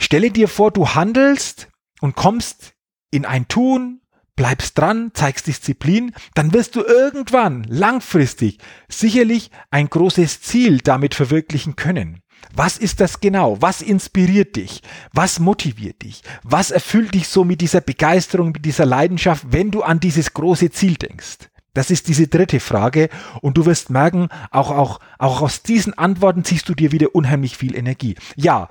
Stelle 0.00 0.33
dir 0.33 0.49
vor, 0.49 0.73
du 0.73 0.88
handelst 0.88 1.69
und 2.00 2.17
kommst 2.17 2.73
in 3.12 3.25
ein 3.25 3.47
Tun, 3.47 4.00
bleibst 4.35 4.79
dran, 4.79 5.12
zeigst 5.15 5.47
Disziplin, 5.47 6.12
dann 6.35 6.53
wirst 6.53 6.75
du 6.75 6.83
irgendwann 6.83 7.62
langfristig 7.69 8.59
sicherlich 8.88 9.53
ein 9.71 9.88
großes 9.88 10.41
Ziel 10.41 10.79
damit 10.79 11.15
verwirklichen 11.15 11.76
können. 11.76 12.21
Was 12.55 12.79
ist 12.79 13.00
das 13.00 13.21
genau? 13.21 13.61
Was 13.61 13.83
inspiriert 13.83 14.57
dich? 14.57 14.83
Was 15.12 15.38
motiviert 15.38 16.03
dich? 16.03 16.23
Was 16.43 16.71
erfüllt 16.71 17.15
dich 17.15 17.29
so 17.29 17.45
mit 17.45 17.61
dieser 17.61 17.81
Begeisterung, 17.81 18.53
mit 18.53 18.65
dieser 18.65 18.87
Leidenschaft, 18.87 19.47
wenn 19.50 19.71
du 19.71 19.83
an 19.83 20.00
dieses 20.00 20.33
große 20.33 20.71
Ziel 20.71 20.95
denkst? 20.95 21.50
Das 21.75 21.91
ist 21.91 22.09
diese 22.09 22.26
dritte 22.26 22.59
Frage 22.59 23.11
und 23.43 23.59
du 23.59 23.67
wirst 23.67 23.91
merken, 23.91 24.29
auch, 24.50 24.71
auch, 24.71 24.99
auch 25.19 25.43
aus 25.43 25.62
diesen 25.62 25.93
Antworten 25.93 26.43
ziehst 26.43 26.69
du 26.71 26.75
dir 26.75 26.91
wieder 26.91 27.15
unheimlich 27.15 27.59
viel 27.59 27.76
Energie. 27.76 28.17
Ja, 28.35 28.69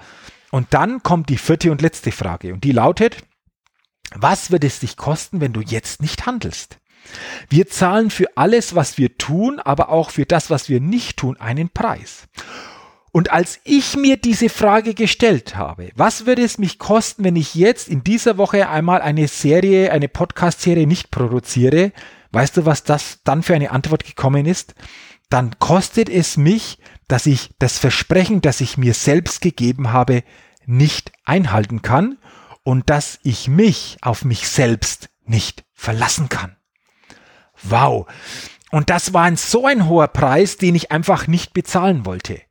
und 0.50 0.74
dann 0.74 1.04
kommt 1.04 1.30
die 1.30 1.38
vierte 1.38 1.72
und 1.72 1.84
letzte 1.84 2.12
Frage 2.12 2.52
und 2.54 2.64
die 2.64 2.72
lautet, 2.72 3.18
was 4.16 4.50
wird 4.50 4.64
es 4.64 4.80
dich 4.80 4.98
kosten, 4.98 5.40
wenn 5.40 5.54
du 5.54 5.62
jetzt 5.62 6.02
nicht 6.02 6.26
handelst? 6.26 6.80
Wir 7.50 7.68
zahlen 7.68 8.10
für 8.10 8.36
alles, 8.36 8.74
was 8.74 8.98
wir 8.98 9.18
tun, 9.18 9.60
aber 9.60 9.90
auch 9.90 10.10
für 10.10 10.26
das, 10.26 10.50
was 10.50 10.70
wir 10.70 10.80
nicht 10.80 11.18
tun, 11.18 11.40
einen 11.40 11.70
Preis. 11.70 12.28
Und 13.16 13.32
als 13.32 13.62
ich 13.64 13.96
mir 13.96 14.18
diese 14.18 14.50
Frage 14.50 14.94
gestellt 14.94 15.56
habe, 15.56 15.90
was 15.96 16.26
würde 16.26 16.44
es 16.44 16.58
mich 16.58 16.80
kosten, 16.80 17.24
wenn 17.24 17.38
ich 17.38 17.56
jetzt 17.56 17.88
in 17.88 18.04
dieser 18.04 18.38
Woche 18.38 18.68
einmal 18.68 19.02
eine 19.02 19.30
Serie, 19.30 19.94
eine 19.94 20.10
Podcast-Serie 20.10 20.86
nicht 20.86 21.12
produziere, 21.12 21.94
weißt 22.34 22.58
du, 22.58 22.66
was 22.66 22.84
das 22.84 23.22
dann 23.24 23.42
für 23.42 23.56
eine 23.56 23.72
Antwort 23.72 24.04
gekommen 24.04 24.46
ist? 24.46 24.76
Dann 25.30 25.58
kostet 25.60 26.10
es 26.10 26.36
mich, 26.36 26.78
dass 27.08 27.26
ich 27.26 27.52
das 27.58 27.80
Versprechen, 27.80 28.42
das 28.42 28.60
ich 28.60 28.78
mir 28.78 28.94
selbst 28.94 29.40
gegeben 29.40 29.94
habe, 29.94 30.22
nicht 30.66 31.14
einhalten 31.24 31.82
kann 31.82 32.18
und 32.64 32.90
dass 32.90 33.20
ich 33.24 33.48
mich 33.48 33.96
auf 34.02 34.26
mich 34.26 34.50
selbst 34.50 35.08
nicht 35.24 35.64
verlassen 35.74 36.28
kann. 36.28 36.58
Wow. 37.64 38.08
Und 38.72 38.90
das 38.90 39.14
war 39.14 39.24
ein 39.24 39.38
so 39.38 39.68
ein 39.68 39.88
hoher 39.88 40.10
Preis, 40.10 40.58
den 40.58 40.76
ich 40.76 40.92
einfach 40.92 41.28
nicht 41.28 41.54
bezahlen 41.54 42.06
wollte. 42.06 42.42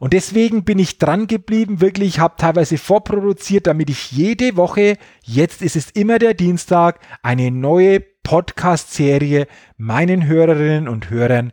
Und 0.00 0.12
deswegen 0.12 0.64
bin 0.64 0.78
ich 0.78 0.98
dran 0.98 1.26
geblieben, 1.26 1.80
wirklich, 1.80 2.20
habe 2.20 2.36
teilweise 2.36 2.78
vorproduziert, 2.78 3.66
damit 3.66 3.90
ich 3.90 4.12
jede 4.12 4.56
Woche, 4.56 4.96
jetzt 5.22 5.60
ist 5.60 5.76
es 5.76 5.90
immer 5.90 6.18
der 6.18 6.34
Dienstag, 6.34 7.00
eine 7.22 7.50
neue 7.50 8.00
Podcast-Serie 8.00 9.48
meinen 9.76 10.26
Hörerinnen 10.26 10.88
und 10.88 11.10
Hörern 11.10 11.52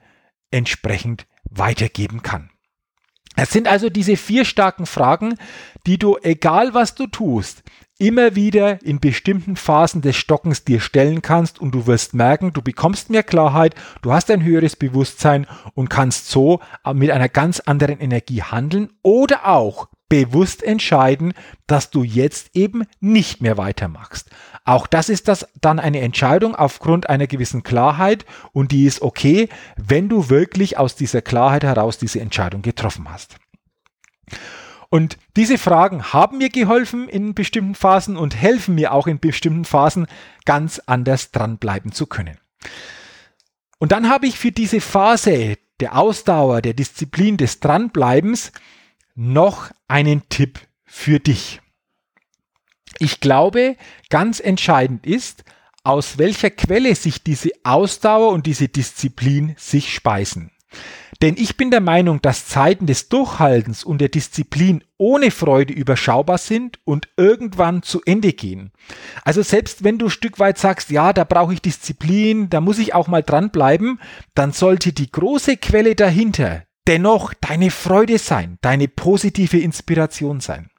entsprechend 0.51 1.25
weitergeben 1.49 2.21
kann. 2.21 2.51
Es 3.35 3.49
sind 3.49 3.67
also 3.67 3.89
diese 3.89 4.15
vier 4.15 4.45
starken 4.45 4.85
Fragen, 4.85 5.35
die 5.87 5.97
du, 5.97 6.17
egal 6.21 6.73
was 6.73 6.95
du 6.95 7.07
tust, 7.07 7.63
immer 7.97 8.35
wieder 8.35 8.81
in 8.83 8.99
bestimmten 8.99 9.55
Phasen 9.55 10.01
des 10.01 10.15
Stockens 10.15 10.63
dir 10.63 10.81
stellen 10.81 11.21
kannst 11.21 11.59
und 11.59 11.71
du 11.71 11.87
wirst 11.87 12.13
merken, 12.13 12.51
du 12.51 12.61
bekommst 12.61 13.09
mehr 13.09 13.23
Klarheit, 13.23 13.75
du 14.01 14.11
hast 14.11 14.29
ein 14.31 14.43
höheres 14.43 14.75
Bewusstsein 14.75 15.47
und 15.73 15.89
kannst 15.89 16.29
so 16.29 16.59
mit 16.93 17.11
einer 17.11 17.29
ganz 17.29 17.61
anderen 17.61 17.99
Energie 17.99 18.43
handeln 18.43 18.89
oder 19.01 19.47
auch 19.47 19.87
bewusst 20.09 20.61
entscheiden, 20.61 21.33
dass 21.67 21.89
du 21.89 22.03
jetzt 22.03 22.49
eben 22.53 22.83
nicht 22.99 23.41
mehr 23.41 23.57
weitermachst. 23.57 24.29
Auch 24.63 24.87
das 24.87 25.09
ist 25.09 25.27
das 25.27 25.47
dann 25.61 25.79
eine 25.79 26.01
Entscheidung 26.01 26.55
aufgrund 26.55 27.09
einer 27.09 27.27
gewissen 27.27 27.63
Klarheit 27.63 28.25
und 28.51 28.71
die 28.71 28.85
ist 28.85 29.01
okay, 29.01 29.49
wenn 29.77 30.09
du 30.09 30.29
wirklich 30.29 30.77
aus 30.77 30.95
dieser 30.95 31.21
Klarheit 31.21 31.63
heraus 31.63 31.97
diese 31.97 32.19
Entscheidung 32.19 32.61
getroffen 32.61 33.09
hast. 33.09 33.37
Und 34.95 35.17
diese 35.35 35.57
Fragen 35.57 36.13
haben 36.13 36.37
mir 36.37 36.47
geholfen 36.47 37.09
in 37.09 37.33
bestimmten 37.33 37.75
Phasen 37.75 38.15
und 38.15 38.33
helfen 38.33 38.75
mir 38.75 38.93
auch 38.93 39.07
in 39.07 39.19
bestimmten 39.19 39.65
Phasen 39.65 40.07
ganz 40.45 40.79
anders 40.85 41.31
dranbleiben 41.31 41.91
zu 41.91 42.07
können. 42.07 42.37
Und 43.77 43.91
dann 43.91 44.07
habe 44.07 44.25
ich 44.25 44.39
für 44.39 44.53
diese 44.53 44.79
Phase 44.79 45.57
der 45.81 45.97
Ausdauer, 45.97 46.61
der 46.61 46.73
Disziplin, 46.73 47.35
des 47.35 47.59
Dranbleibens 47.59 48.53
noch 49.15 49.69
einen 49.89 50.29
Tipp 50.29 50.61
für 50.85 51.19
dich. 51.19 51.59
Ich 52.97 53.19
glaube, 53.19 53.75
ganz 54.09 54.39
entscheidend 54.39 55.05
ist, 55.05 55.43
aus 55.83 56.17
welcher 56.19 56.51
Quelle 56.51 56.95
sich 56.95 57.21
diese 57.21 57.49
Ausdauer 57.65 58.31
und 58.31 58.45
diese 58.45 58.69
Disziplin 58.69 59.55
sich 59.57 59.93
speisen. 59.93 60.51
Denn 61.21 61.35
ich 61.37 61.57
bin 61.57 61.71
der 61.71 61.81
Meinung, 61.81 62.21
dass 62.21 62.47
Zeiten 62.47 62.87
des 62.87 63.09
Durchhaltens 63.09 63.83
und 63.83 63.99
der 63.99 64.09
Disziplin 64.09 64.83
ohne 64.97 65.31
Freude 65.31 65.73
überschaubar 65.73 66.37
sind 66.37 66.79
und 66.83 67.07
irgendwann 67.17 67.83
zu 67.83 68.01
Ende 68.05 68.33
gehen. 68.33 68.71
Also 69.23 69.41
selbst 69.41 69.83
wenn 69.83 69.97
du 69.97 70.07
ein 70.07 70.11
Stück 70.11 70.39
weit 70.39 70.57
sagst, 70.57 70.89
ja, 70.91 71.13
da 71.13 71.23
brauche 71.23 71.53
ich 71.53 71.61
Disziplin, 71.61 72.49
da 72.49 72.61
muss 72.61 72.79
ich 72.79 72.93
auch 72.93 73.07
mal 73.07 73.23
dranbleiben, 73.23 73.99
dann 74.33 74.51
sollte 74.51 74.93
die 74.93 75.11
große 75.11 75.57
Quelle 75.57 75.95
dahinter 75.95 76.63
dennoch 76.87 77.33
deine 77.33 77.71
Freude 77.71 78.19
sein, 78.19 78.57
deine 78.61 78.87
positive 78.87 79.59
Inspiration 79.59 80.39
sein. 80.39 80.69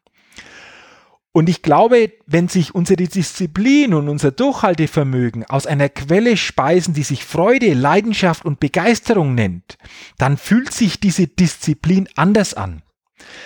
Und 1.36 1.50
ich 1.50 1.60
glaube, 1.60 2.14
wenn 2.24 2.48
sich 2.48 2.74
unsere 2.74 3.04
Disziplin 3.04 3.92
und 3.92 4.08
unser 4.08 4.30
Durchhaltevermögen 4.30 5.44
aus 5.44 5.66
einer 5.66 5.90
Quelle 5.90 6.38
speisen, 6.38 6.94
die 6.94 7.02
sich 7.02 7.26
Freude, 7.26 7.74
Leidenschaft 7.74 8.46
und 8.46 8.58
Begeisterung 8.58 9.34
nennt, 9.34 9.76
dann 10.16 10.38
fühlt 10.38 10.72
sich 10.72 10.98
diese 10.98 11.26
Disziplin 11.26 12.08
anders 12.16 12.54
an. 12.54 12.80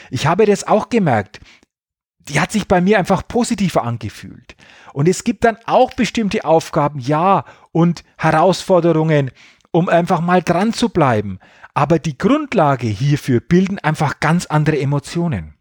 Ich 0.09 0.28
habe 0.28 0.47
das 0.47 0.68
auch 0.68 0.88
gemerkt. 0.88 1.40
Die 2.20 2.38
hat 2.38 2.52
sich 2.52 2.68
bei 2.68 2.80
mir 2.80 2.97
einfach 2.97 3.26
positiver 3.26 3.82
angefühlt. 3.82 4.54
Und 4.92 5.09
es 5.09 5.25
gibt 5.25 5.42
dann 5.42 5.59
auch 5.66 5.92
bestimmte 5.92 6.44
Aufgaben, 6.44 7.00
ja, 7.00 7.44
und 7.73 8.04
Herausforderungen, 8.18 9.32
um 9.73 9.88
einfach 9.88 10.20
mal 10.20 10.44
dran 10.44 10.73
zu 10.73 10.90
bleiben. 10.90 11.40
Aber 11.75 11.99
die 11.99 12.16
Grundlage 12.16 12.87
hierfür 12.87 13.40
bilden 13.40 13.80
einfach 13.80 14.20
ganz 14.20 14.47
andere 14.47 14.78
Emotionen. 14.78 15.56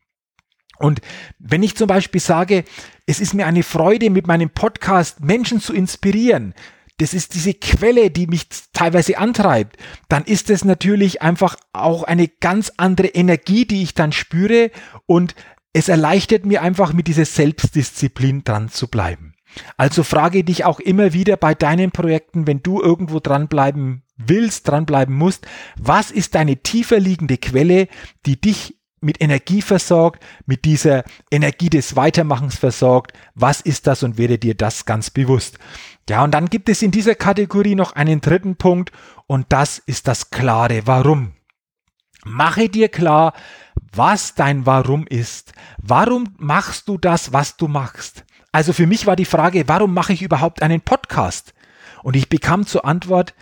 Und 0.79 1.01
wenn 1.37 1.63
ich 1.63 1.75
zum 1.75 1.87
Beispiel 1.87 2.21
sage, 2.21 2.63
es 3.05 3.19
ist 3.19 3.33
mir 3.33 3.45
eine 3.45 3.63
Freude, 3.63 4.09
mit 4.09 4.27
meinem 4.27 4.49
Podcast 4.49 5.21
Menschen 5.21 5.61
zu 5.61 5.73
inspirieren, 5.73 6.53
das 6.99 7.13
ist 7.13 7.33
diese 7.33 7.53
Quelle, 7.53 8.11
die 8.11 8.27
mich 8.27 8.47
teilweise 8.73 9.17
antreibt, 9.17 9.77
dann 10.09 10.25
ist 10.25 10.49
es 10.49 10.65
natürlich 10.65 11.21
einfach 11.21 11.55
auch 11.71 12.03
eine 12.03 12.27
ganz 12.27 12.73
andere 12.77 13.07
Energie, 13.07 13.65
die 13.65 13.83
ich 13.83 13.93
dann 13.93 14.11
spüre 14.11 14.71
und 15.05 15.33
es 15.71 15.87
erleichtert 15.87 16.45
mir 16.45 16.61
einfach 16.61 16.93
mit 16.93 17.07
dieser 17.07 17.25
Selbstdisziplin 17.25 18.43
dran 18.43 18.69
zu 18.69 18.87
bleiben. 18.87 19.35
Also 19.77 20.03
frage 20.03 20.43
dich 20.43 20.65
auch 20.65 20.79
immer 20.79 21.13
wieder 21.13 21.37
bei 21.37 21.55
deinen 21.55 21.91
Projekten, 21.91 22.47
wenn 22.47 22.61
du 22.61 22.81
irgendwo 22.81 23.19
dranbleiben 23.19 24.03
willst, 24.17 24.67
dranbleiben 24.67 25.15
musst, 25.15 25.47
was 25.77 26.11
ist 26.11 26.35
deine 26.35 26.57
tiefer 26.57 26.99
liegende 26.99 27.37
Quelle, 27.37 27.87
die 28.25 28.39
dich 28.39 28.78
mit 29.01 29.21
Energie 29.21 29.61
versorgt, 29.61 30.23
mit 30.45 30.65
dieser 30.65 31.03
Energie 31.31 31.69
des 31.69 31.95
Weitermachens 31.95 32.57
versorgt. 32.57 33.13
Was 33.35 33.61
ist 33.61 33.87
das 33.87 34.03
und 34.03 34.17
werde 34.17 34.37
dir 34.37 34.55
das 34.55 34.85
ganz 34.85 35.09
bewusst. 35.09 35.57
Ja, 36.09 36.23
und 36.23 36.31
dann 36.31 36.49
gibt 36.49 36.69
es 36.69 36.81
in 36.81 36.91
dieser 36.91 37.15
Kategorie 37.15 37.75
noch 37.75 37.93
einen 37.93 38.21
dritten 38.21 38.55
Punkt 38.55 38.91
und 39.27 39.45
das 39.49 39.77
ist 39.77 40.07
das 40.07 40.31
klare 40.31 40.87
Warum. 40.87 41.33
Mache 42.25 42.67
dir 42.67 42.89
klar, 42.89 43.33
was 43.93 44.35
dein 44.35 44.65
Warum 44.65 45.07
ist. 45.07 45.53
Warum 45.77 46.35
machst 46.37 46.87
du 46.87 46.97
das, 46.97 47.31
was 47.31 47.57
du 47.57 47.67
machst? 47.67 48.25
Also 48.51 48.73
für 48.73 48.87
mich 48.87 49.05
war 49.05 49.15
die 49.15 49.25
Frage, 49.25 49.67
warum 49.67 49.93
mache 49.93 50.13
ich 50.13 50.21
überhaupt 50.21 50.61
einen 50.61 50.81
Podcast? 50.81 51.53
Und 52.01 52.15
ich 52.15 52.29
bekam 52.29 52.65
zur 52.65 52.85
Antwort, 52.85 53.35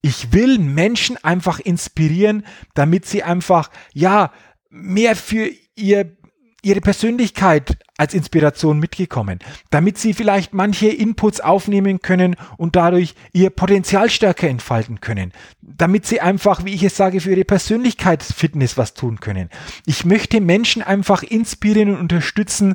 ich 0.00 0.32
will 0.32 0.58
Menschen 0.58 1.16
einfach 1.24 1.58
inspirieren, 1.58 2.44
damit 2.74 3.06
sie 3.06 3.22
einfach, 3.22 3.70
ja, 3.92 4.32
mehr 4.70 5.16
für 5.16 5.50
ihr, 5.76 6.16
ihre 6.62 6.80
Persönlichkeit 6.80 7.78
als 7.96 8.14
Inspiration 8.14 8.78
mitgekommen, 8.78 9.38
damit 9.70 9.98
sie 9.98 10.14
vielleicht 10.14 10.54
manche 10.54 10.88
Inputs 10.88 11.40
aufnehmen 11.40 12.00
können 12.00 12.36
und 12.56 12.76
dadurch 12.76 13.14
ihr 13.32 13.50
Potenzial 13.50 14.10
stärker 14.10 14.48
entfalten 14.48 15.00
können, 15.00 15.32
damit 15.60 16.06
sie 16.06 16.20
einfach, 16.20 16.64
wie 16.64 16.74
ich 16.74 16.82
es 16.82 16.96
sage, 16.96 17.20
für 17.20 17.30
ihre 17.30 17.44
Persönlichkeitsfitness 17.44 18.76
was 18.76 18.94
tun 18.94 19.20
können. 19.20 19.50
Ich 19.86 20.04
möchte 20.04 20.40
Menschen 20.40 20.82
einfach 20.82 21.22
inspirieren 21.22 21.90
und 21.90 22.00
unterstützen, 22.00 22.74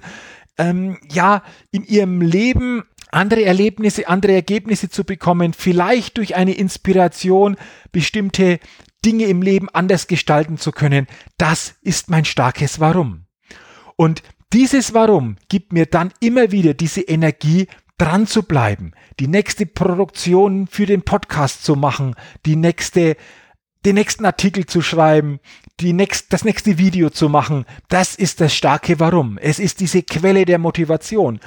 ähm, 0.58 1.00
ja, 1.12 1.44
in 1.72 1.84
ihrem 1.84 2.22
Leben 2.22 2.84
andere 3.12 3.44
Erlebnisse, 3.44 4.08
andere 4.08 4.34
Ergebnisse 4.34 4.90
zu 4.90 5.04
bekommen, 5.04 5.54
vielleicht 5.54 6.18
durch 6.18 6.36
eine 6.36 6.54
Inspiration 6.54 7.56
bestimmte 7.92 8.60
Dinge 9.04 9.26
im 9.26 9.42
Leben 9.42 9.70
anders 9.70 10.08
gestalten 10.08 10.58
zu 10.58 10.72
können, 10.72 11.08
das 11.38 11.76
ist 11.82 12.10
mein 12.10 12.26
starkes 12.26 12.80
Warum. 12.80 13.26
Und 13.96 14.24
dieses 14.54 14.94
Warum 14.94 15.38
gibt 15.50 15.74
mir 15.74 15.86
dann 15.86 16.14
immer 16.20 16.52
wieder 16.52 16.74
diese 16.74 17.02
Energie, 17.02 17.68
dran 17.98 18.28
zu 18.28 18.44
bleiben, 18.44 18.92
die 19.20 19.28
nächste 19.28 19.66
Produktion 19.66 20.68
für 20.68 20.86
den 20.86 21.04
Podcast 21.04 21.64
zu 21.64 21.76
machen, 21.76 22.16
die 22.46 22.56
nächste, 22.56 23.16
den 23.86 23.96
nächsten 23.96 24.26
Artikel 24.26 24.66
zu 24.66 24.82
schreiben, 24.82 25.40
die 25.80 25.94
nächst, 25.94 26.34
das 26.34 26.44
nächste 26.44 26.78
Video 26.78 27.10
zu 27.10 27.30
machen. 27.30 27.66
Das 27.90 28.16
ist 28.16 28.42
das 28.42 28.54
starke 28.54 29.00
Warum. 29.00 29.38
Es 29.38 29.60
ist 29.60 29.80
diese 29.80 30.04
Quelle 30.04 30.46
der 30.46 30.60
Motivation. 30.60 31.40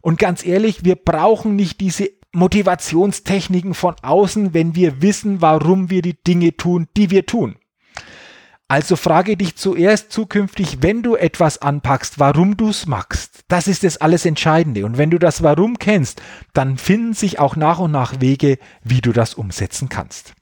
Und 0.00 0.18
ganz 0.18 0.44
ehrlich, 0.44 0.84
wir 0.84 0.96
brauchen 0.96 1.56
nicht 1.56 1.80
diese 1.80 2.10
Motivationstechniken 2.34 3.74
von 3.74 3.94
außen, 4.02 4.54
wenn 4.54 4.74
wir 4.74 5.02
wissen, 5.02 5.40
warum 5.40 5.90
wir 5.90 6.02
die 6.02 6.22
Dinge 6.22 6.56
tun, 6.56 6.88
die 6.96 7.10
wir 7.10 7.26
tun. 7.26 7.56
Also 8.66 8.96
frage 8.96 9.36
dich 9.36 9.56
zuerst 9.56 10.10
zukünftig, 10.10 10.78
wenn 10.80 11.02
du 11.02 11.16
etwas 11.16 11.60
anpackst, 11.60 12.18
warum 12.18 12.56
du 12.56 12.70
es 12.70 12.86
machst. 12.86 13.44
Das 13.48 13.68
ist 13.68 13.84
das 13.84 13.98
alles 13.98 14.24
Entscheidende. 14.24 14.86
Und 14.86 14.96
wenn 14.96 15.10
du 15.10 15.18
das 15.18 15.42
Warum 15.42 15.78
kennst, 15.78 16.22
dann 16.54 16.78
finden 16.78 17.12
sich 17.12 17.38
auch 17.38 17.56
nach 17.56 17.78
und 17.78 17.92
nach 17.92 18.20
Wege, 18.20 18.58
wie 18.82 19.02
du 19.02 19.12
das 19.12 19.34
umsetzen 19.34 19.90
kannst. 19.90 20.34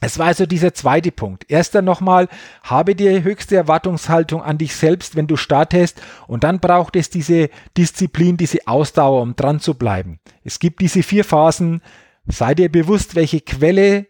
Es 0.00 0.18
war 0.18 0.26
also 0.26 0.46
dieser 0.46 0.74
zweite 0.74 1.10
Punkt. 1.10 1.50
Erster 1.50 1.82
nochmal, 1.82 2.28
habe 2.62 2.94
die 2.94 3.22
höchste 3.22 3.56
Erwartungshaltung 3.56 4.42
an 4.42 4.58
dich 4.58 4.74
selbst, 4.76 5.16
wenn 5.16 5.26
du 5.26 5.36
startest 5.36 6.00
und 6.26 6.44
dann 6.44 6.60
braucht 6.60 6.96
es 6.96 7.10
diese 7.10 7.50
Disziplin, 7.76 8.36
diese 8.36 8.66
Ausdauer, 8.66 9.22
um 9.22 9.34
dran 9.34 9.60
zu 9.60 9.74
bleiben. 9.74 10.20
Es 10.44 10.58
gibt 10.58 10.80
diese 10.80 11.02
vier 11.02 11.24
Phasen. 11.24 11.82
Sei 12.26 12.54
dir 12.54 12.70
bewusst, 12.70 13.14
welche 13.14 13.40
Quelle 13.40 14.06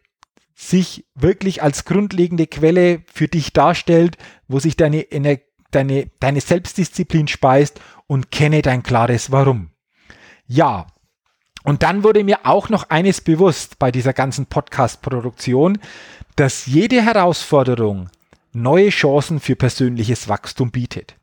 sich 0.55 1.07
wirklich 1.15 1.63
als 1.63 1.85
grundlegende 1.85 2.49
Quelle 2.49 3.03
für 3.13 3.29
dich 3.29 3.53
darstellt, 3.53 4.19
wo 4.49 4.59
sich 4.59 4.77
deine, 4.77 5.07
deine, 5.71 6.11
deine 6.19 6.41
Selbstdisziplin 6.41 7.29
speist 7.29 7.81
und 8.09 8.33
kenne 8.33 8.61
dein 8.61 8.83
klares 8.83 9.31
Warum. 9.31 9.71
Ja, 10.47 10.87
und 11.65 11.83
dann 11.83 12.05
wurde 12.05 12.25
mir 12.25 12.41
auch 12.45 12.69
noch 12.69 12.91
eines 12.91 13.21
bewusst 13.21 13.79
bei 13.79 13.91
dieser 13.91 14.13
ganzen 14.13 14.47
Podcast-Produktion, 14.47 15.79
dass 16.37 16.67
jede 16.67 17.03
Herausforderung 17.03 18.11
neue 18.53 18.91
Chancen 18.91 19.41
für 19.41 19.57
persönliches 19.57 20.29
Wachstum 20.29 20.71
bietet. 20.71 21.17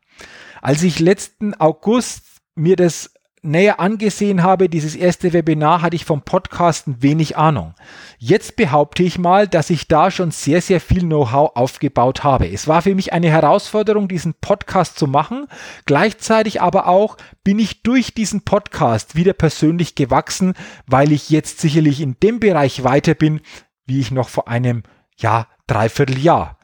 Als 0.62 0.82
ich 0.82 1.00
letzten 1.00 1.54
August 1.54 2.22
mir 2.54 2.76
das 2.76 3.12
näher 3.46 3.80
angesehen 3.80 4.42
habe, 4.42 4.68
dieses 4.68 4.94
erste 4.94 5.32
Webinar, 5.32 5.82
hatte 5.82 5.96
ich 5.96 6.04
vom 6.04 6.22
Podcasten 6.22 7.02
wenig 7.02 7.36
Ahnung. 7.36 7.74
Jetzt 8.18 8.56
behaupte 8.56 9.02
ich 9.02 9.18
mal, 9.18 9.48
dass 9.48 9.70
ich 9.70 9.88
da 9.88 10.10
schon 10.10 10.30
sehr, 10.30 10.60
sehr 10.60 10.80
viel 10.80 11.00
Know-how 11.00 11.56
aufgebaut 11.56 12.24
habe. 12.24 12.48
Es 12.48 12.68
war 12.68 12.82
für 12.82 12.94
mich 12.94 13.12
eine 13.12 13.30
Herausforderung, 13.30 14.08
diesen 14.08 14.34
Podcast 14.34 14.98
zu 14.98 15.06
machen. 15.06 15.46
Gleichzeitig 15.84 16.60
aber 16.60 16.86
auch 16.88 17.16
bin 17.44 17.58
ich 17.58 17.82
durch 17.82 18.14
diesen 18.14 18.42
Podcast 18.42 19.16
wieder 19.16 19.32
persönlich 19.32 19.94
gewachsen, 19.94 20.54
weil 20.86 21.12
ich 21.12 21.30
jetzt 21.30 21.60
sicherlich 21.60 22.00
in 22.00 22.16
dem 22.22 22.40
Bereich 22.40 22.84
weiter 22.84 23.14
bin, 23.14 23.40
wie 23.86 24.00
ich 24.00 24.10
noch 24.10 24.28
vor 24.28 24.48
einem, 24.48 24.82
ja, 25.16 25.46
Dreivierteljahr 25.66 26.58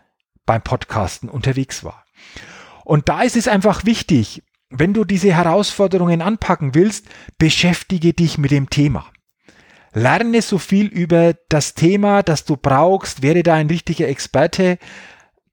beim 0.46 0.62
Podcasten 0.62 1.28
unterwegs 1.28 1.84
war. 1.84 2.04
Und 2.84 3.08
da 3.08 3.22
ist 3.22 3.36
es 3.36 3.48
einfach 3.48 3.84
wichtig, 3.84 4.42
wenn 4.72 4.94
du 4.94 5.04
diese 5.04 5.32
Herausforderungen 5.34 6.22
anpacken 6.22 6.74
willst, 6.74 7.06
beschäftige 7.38 8.14
dich 8.14 8.38
mit 8.38 8.50
dem 8.50 8.70
Thema. 8.70 9.06
Lerne 9.94 10.40
so 10.40 10.56
viel 10.56 10.86
über 10.86 11.34
das 11.50 11.74
Thema, 11.74 12.22
das 12.22 12.44
du 12.44 12.56
brauchst, 12.56 13.22
werde 13.22 13.42
da 13.42 13.54
ein 13.54 13.66
richtiger 13.66 14.08
Experte. 14.08 14.78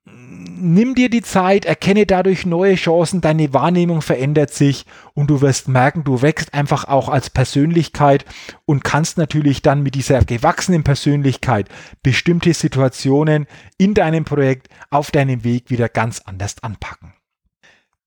Nimm 0.05 0.95
dir 0.95 1.09
die 1.09 1.21
Zeit, 1.21 1.65
erkenne 1.65 2.05
dadurch 2.05 2.45
neue 2.45 2.75
Chancen, 2.75 3.19
deine 3.19 3.53
Wahrnehmung 3.53 4.01
verändert 4.01 4.53
sich 4.53 4.85
und 5.13 5.29
du 5.29 5.41
wirst 5.41 5.67
merken, 5.67 6.05
du 6.05 6.21
wächst 6.21 6.53
einfach 6.53 6.85
auch 6.85 7.09
als 7.09 7.29
Persönlichkeit 7.29 8.25
und 8.65 8.83
kannst 8.83 9.17
natürlich 9.17 9.61
dann 9.61 9.83
mit 9.83 9.95
dieser 9.95 10.23
gewachsenen 10.23 10.83
Persönlichkeit 10.83 11.67
bestimmte 12.01 12.53
Situationen 12.53 13.45
in 13.77 13.93
deinem 13.93 14.23
Projekt 14.23 14.69
auf 14.89 15.11
deinem 15.11 15.43
Weg 15.43 15.69
wieder 15.69 15.89
ganz 15.89 16.21
anders 16.21 16.63
anpacken. 16.63 17.13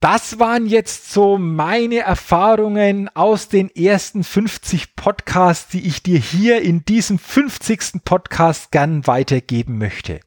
Das 0.02 0.40
waren 0.40 0.66
jetzt 0.66 1.12
so 1.12 1.38
meine 1.38 2.00
Erfahrungen 2.00 3.08
aus 3.14 3.46
den 3.46 3.70
ersten 3.70 4.24
50 4.24 4.96
Podcasts, 4.96 5.68
die 5.68 5.86
ich 5.86 6.02
dir 6.02 6.18
hier 6.18 6.60
in 6.60 6.84
diesem 6.84 7.20
50. 7.20 8.02
Podcast 8.04 8.72
gern 8.72 9.06
weitergeben 9.06 9.78
möchte. 9.78 10.18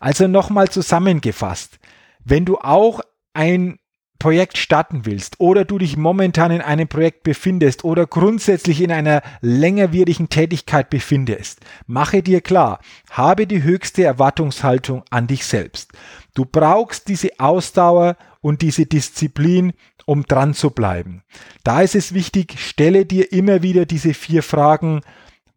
Also 0.00 0.26
nochmal 0.26 0.70
zusammengefasst. 0.70 1.78
Wenn 2.24 2.44
du 2.44 2.58
auch 2.58 3.00
ein 3.32 3.78
Projekt 4.22 4.56
starten 4.56 5.04
willst 5.04 5.40
oder 5.40 5.64
du 5.64 5.78
dich 5.78 5.96
momentan 5.96 6.52
in 6.52 6.60
einem 6.60 6.86
Projekt 6.86 7.24
befindest 7.24 7.82
oder 7.82 8.06
grundsätzlich 8.06 8.80
in 8.80 8.92
einer 8.92 9.20
längerwierigen 9.40 10.28
Tätigkeit 10.28 10.90
befindest, 10.90 11.58
mache 11.88 12.22
dir 12.22 12.40
klar, 12.40 12.78
habe 13.10 13.48
die 13.48 13.64
höchste 13.64 14.04
Erwartungshaltung 14.04 15.02
an 15.10 15.26
dich 15.26 15.44
selbst. 15.44 15.90
Du 16.34 16.44
brauchst 16.44 17.08
diese 17.08 17.30
Ausdauer 17.38 18.16
und 18.40 18.62
diese 18.62 18.86
Disziplin, 18.86 19.72
um 20.06 20.22
dran 20.22 20.54
zu 20.54 20.70
bleiben. 20.70 21.24
Da 21.64 21.82
ist 21.82 21.96
es 21.96 22.14
wichtig, 22.14 22.54
stelle 22.58 23.04
dir 23.04 23.32
immer 23.32 23.62
wieder 23.62 23.86
diese 23.86 24.14
vier 24.14 24.44
Fragen. 24.44 25.00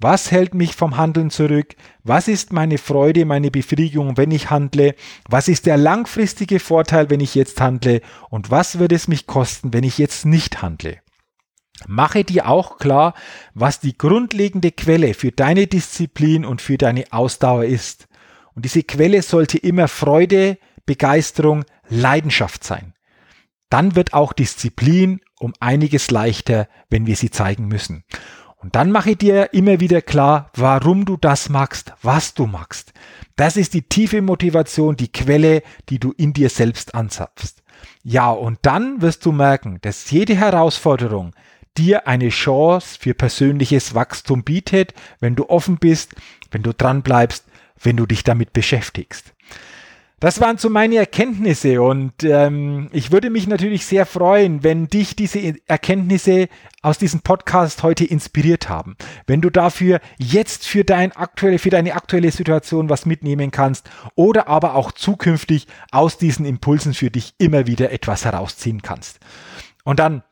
Was 0.08 0.30
hält 0.30 0.54
mich 0.54 0.76
vom 0.76 0.98
Handeln 0.98 1.32
zurück? 1.32 1.76
Was 2.04 2.28
ist 2.28 2.54
meine 2.54 2.78
Freude, 2.78 3.26
meine 3.26 3.50
Befriedigung, 3.50 4.18
wenn 4.18 4.30
ich 4.30 4.52
handle? 4.52 4.94
Was 5.28 5.48
ist 5.48 5.66
der 5.66 5.78
langfristige 5.78 6.60
Vorteil, 6.60 7.10
wenn 7.10 7.22
ich 7.22 7.34
jetzt 7.34 7.60
handle? 7.60 8.02
Und 8.30 8.52
was 8.52 8.78
würde 8.78 8.94
es 8.94 9.08
mich 9.08 9.26
kosten, 9.26 9.74
wenn 9.74 9.84
ich 9.84 9.98
jetzt 9.98 10.24
nicht 10.24 10.62
handle? 10.62 11.00
Mache 11.88 12.24
dir 12.24 12.48
auch 12.48 12.78
klar, 12.78 13.16
was 13.56 13.80
die 13.80 13.98
grundlegende 13.98 14.72
Quelle 14.72 15.16
für 15.16 15.32
deine 15.32 15.66
Disziplin 15.66 16.46
und 16.46 16.62
für 16.62 16.78
deine 16.78 17.06
Ausdauer 17.10 17.64
ist. 17.66 18.08
Und 18.54 18.64
diese 18.64 18.84
Quelle 18.84 19.24
sollte 19.24 19.58
immer 19.58 19.88
Freude, 19.88 20.60
Begeisterung, 20.86 21.66
Leidenschaft 21.90 22.64
sein. 22.64 22.94
Dann 23.72 23.96
wird 23.96 24.14
auch 24.14 24.34
Disziplin 24.34 25.22
um 25.40 25.54
einiges 25.60 26.12
leichter, 26.12 26.68
wenn 26.92 27.08
wir 27.08 27.16
sie 27.16 27.32
zeigen 27.32 27.68
müssen. 27.68 28.04
Und 28.66 28.74
dann 28.74 28.90
mache 28.90 29.16
dir 29.16 29.54
immer 29.54 29.80
wieder 29.80 30.02
klar, 30.02 30.50
warum 30.56 31.06
du 31.06 31.18
das 31.18 31.50
magst, 31.50 31.94
was 32.02 32.34
du 32.34 32.48
magst. 32.48 32.94
Das 33.36 33.58
ist 33.58 33.76
die 33.76 33.84
tiefe 33.84 34.24
Motivation, 34.24 34.96
die 34.96 35.12
Quelle, 35.12 35.62
die 35.90 36.00
du 36.00 36.14
in 36.18 36.34
dir 36.34 36.50
selbst 36.50 36.96
anzapfst. 36.96 37.62
Ja, 38.02 38.32
und 38.32 38.58
dann 38.64 39.04
wirst 39.04 39.24
du 39.24 39.32
merken, 39.32 39.78
dass 39.82 40.10
jede 40.10 40.36
Herausforderung 40.36 41.36
dir 41.78 42.08
eine 42.08 42.30
Chance 42.30 42.98
für 43.00 43.14
persönliches 43.14 43.94
Wachstum 43.94 44.44
bietet, 44.44 44.96
wenn 45.20 45.36
du 45.36 45.48
offen 45.48 45.78
bist, 45.78 46.16
wenn 46.50 46.64
du 46.64 46.74
dran 46.74 47.04
bleibst, 47.04 47.46
wenn 47.80 47.98
du 47.98 48.08
dich 48.08 48.24
damit 48.24 48.52
beschäftigst. 48.52 49.36
Das 50.26 50.42
waren 50.42 50.58
so 50.58 50.72
meine 50.72 50.96
Erkenntnisse 50.96 51.84
und 51.84 52.24
ähm, 52.24 52.90
ich 52.92 53.12
würde 53.12 53.30
mich 53.30 53.46
natürlich 53.46 53.86
sehr 53.86 54.08
freuen, 54.08 54.64
wenn 54.64 54.88
dich 54.88 55.16
diese 55.16 55.54
Erkenntnisse 55.68 56.48
aus 56.82 56.98
diesem 56.98 57.20
Podcast 57.20 57.84
heute 57.84 58.06
inspiriert 58.06 58.68
haben. 58.68 58.98
Wenn 59.28 59.42
du 59.42 59.52
dafür 59.52 60.00
jetzt 60.18 60.66
für, 60.66 60.84
dein 60.84 61.12
aktuelle, 61.12 61.60
für 61.60 61.70
deine 61.70 61.94
aktuelle 61.94 62.32
Situation 62.32 62.90
was 62.90 63.06
mitnehmen 63.06 63.52
kannst 63.52 63.88
oder 64.16 64.48
aber 64.48 64.74
auch 64.74 64.92
zukünftig 64.94 65.68
aus 65.92 66.18
diesen 66.18 66.48
Impulsen 66.48 66.96
für 66.96 67.12
dich 67.12 67.36
immer 67.38 67.68
wieder 67.68 67.92
etwas 67.92 68.26
herausziehen 68.26 68.82
kannst. 68.82 69.20
Und 69.84 70.00
dann 70.00 70.24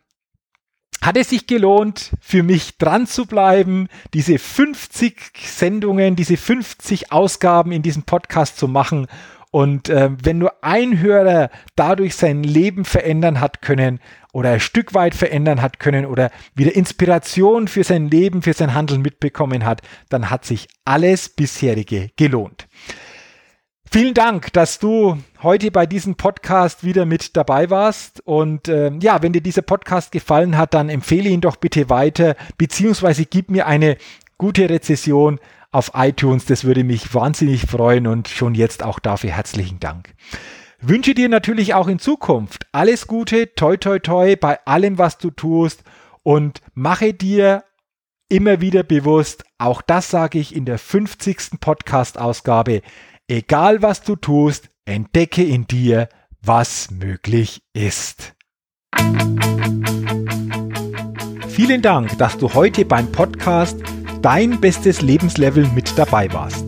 hat 1.03 1.17
es 1.17 1.29
sich 1.29 1.45
gelohnt, 1.45 2.13
für 2.19 2.41
mich 2.41 2.79
dran 2.79 3.05
zu 3.05 3.27
bleiben, 3.27 3.89
diese 4.15 4.39
50 4.39 5.33
Sendungen, 5.45 6.15
diese 6.15 6.35
50 6.35 7.11
Ausgaben 7.11 7.71
in 7.71 7.83
diesem 7.83 8.01
Podcast 8.01 8.57
zu 8.57 8.67
machen 8.67 9.05
und 9.53 9.87
äh, 9.87 10.09
wenn 10.19 10.39
nur 10.39 10.63
ein 10.63 10.99
Hörer 10.99 11.51
dadurch 11.75 12.15
sein 12.15 12.41
Leben 12.41 12.85
verändern 12.85 13.39
hat 13.39 13.61
können 13.61 13.99
oder 14.31 14.53
ein 14.53 14.59
Stück 14.59 14.95
weit 14.95 15.13
verändern 15.13 15.61
hat 15.61 15.79
können 15.79 16.07
oder 16.07 16.31
wieder 16.55 16.75
Inspiration 16.75 17.67
für 17.67 17.83
sein 17.83 18.09
Leben, 18.09 18.41
für 18.41 18.53
sein 18.53 18.73
Handeln 18.73 19.03
mitbekommen 19.03 19.63
hat, 19.63 19.83
dann 20.09 20.31
hat 20.31 20.43
sich 20.43 20.67
alles 20.85 21.29
bisherige 21.29 22.09
gelohnt. 22.15 22.67
Vielen 23.91 24.15
Dank, 24.15 24.51
dass 24.53 24.79
du 24.79 25.19
heute 25.43 25.69
bei 25.69 25.85
diesem 25.85 26.15
Podcast 26.15 26.83
wieder 26.83 27.05
mit 27.05 27.37
dabei 27.37 27.69
warst. 27.69 28.21
Und 28.25 28.69
äh, 28.69 28.91
ja, 29.01 29.21
wenn 29.21 29.33
dir 29.33 29.41
dieser 29.41 29.61
Podcast 29.61 30.11
gefallen 30.11 30.57
hat, 30.57 30.73
dann 30.73 30.89
empfehle 30.89 31.29
ihn 31.29 31.41
doch 31.41 31.57
bitte 31.57 31.91
weiter, 31.91 32.35
beziehungsweise 32.57 33.25
gib 33.25 33.51
mir 33.51 33.67
eine 33.67 33.97
gute 34.39 34.67
Rezession 34.67 35.39
auf 35.73 35.91
iTunes. 35.95 36.45
Das 36.45 36.63
würde 36.63 36.83
mich 36.83 37.13
wahnsinnig 37.13 37.61
freuen 37.61 38.07
und 38.07 38.27
schon 38.27 38.55
jetzt 38.55 38.83
auch 38.83 38.99
dafür 38.99 39.31
herzlichen 39.31 39.79
Dank. 39.79 40.13
Wünsche 40.79 41.13
dir 41.13 41.29
natürlich 41.29 41.73
auch 41.73 41.87
in 41.87 41.99
Zukunft 41.99 42.67
alles 42.71 43.07
Gute, 43.07 43.53
toi 43.55 43.77
toi 43.77 43.99
toi 43.99 44.35
bei 44.35 44.59
allem, 44.65 44.97
was 44.97 45.17
du 45.17 45.31
tust 45.31 45.83
und 46.23 46.61
mache 46.73 47.13
dir 47.13 47.63
immer 48.29 48.61
wieder 48.61 48.83
bewusst, 48.83 49.45
auch 49.57 49.81
das 49.81 50.09
sage 50.09 50.39
ich 50.39 50.55
in 50.55 50.65
der 50.65 50.79
50. 50.79 51.59
Podcast-Ausgabe, 51.61 52.81
egal 53.27 53.81
was 53.81 54.01
du 54.01 54.15
tust, 54.15 54.69
entdecke 54.85 55.43
in 55.43 55.67
dir, 55.67 56.09
was 56.41 56.89
möglich 56.91 57.61
ist. 57.73 58.33
Vielen 61.47 61.81
Dank, 61.81 62.17
dass 62.17 62.37
du 62.37 62.53
heute 62.53 62.83
beim 62.85 63.11
Podcast 63.11 63.79
dein 64.23 64.59
bestes 64.59 65.01
Lebenslevel 65.01 65.67
mit 65.75 65.95
dabei 65.97 66.33
warst. 66.33 66.65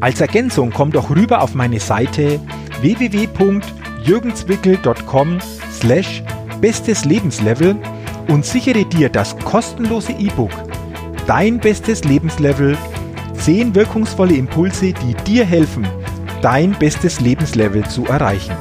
Als 0.00 0.20
Ergänzung 0.20 0.72
komm 0.74 0.90
doch 0.90 1.10
rüber 1.10 1.42
auf 1.42 1.54
meine 1.54 1.78
Seite 1.78 2.40
www.jürgenswickel.com 2.80 5.38
slash 5.72 6.24
bestes 6.60 7.04
Lebenslevel 7.04 7.76
und 8.28 8.44
sichere 8.44 8.84
dir 8.84 9.08
das 9.08 9.38
kostenlose 9.38 10.10
E-Book 10.12 10.50
Dein 11.28 11.58
bestes 11.58 12.04
Lebenslevel 12.04 12.78
10 13.34 13.74
wirkungsvolle 13.74 14.34
Impulse, 14.34 14.94
die 14.94 15.14
dir 15.26 15.44
helfen, 15.44 15.86
dein 16.40 16.72
bestes 16.72 17.20
Lebenslevel 17.20 17.86
zu 17.86 18.06
erreichen. 18.06 18.56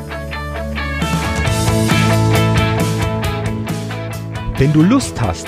Wenn 4.57 4.73
du 4.73 4.81
Lust 4.81 5.21
hast, 5.21 5.47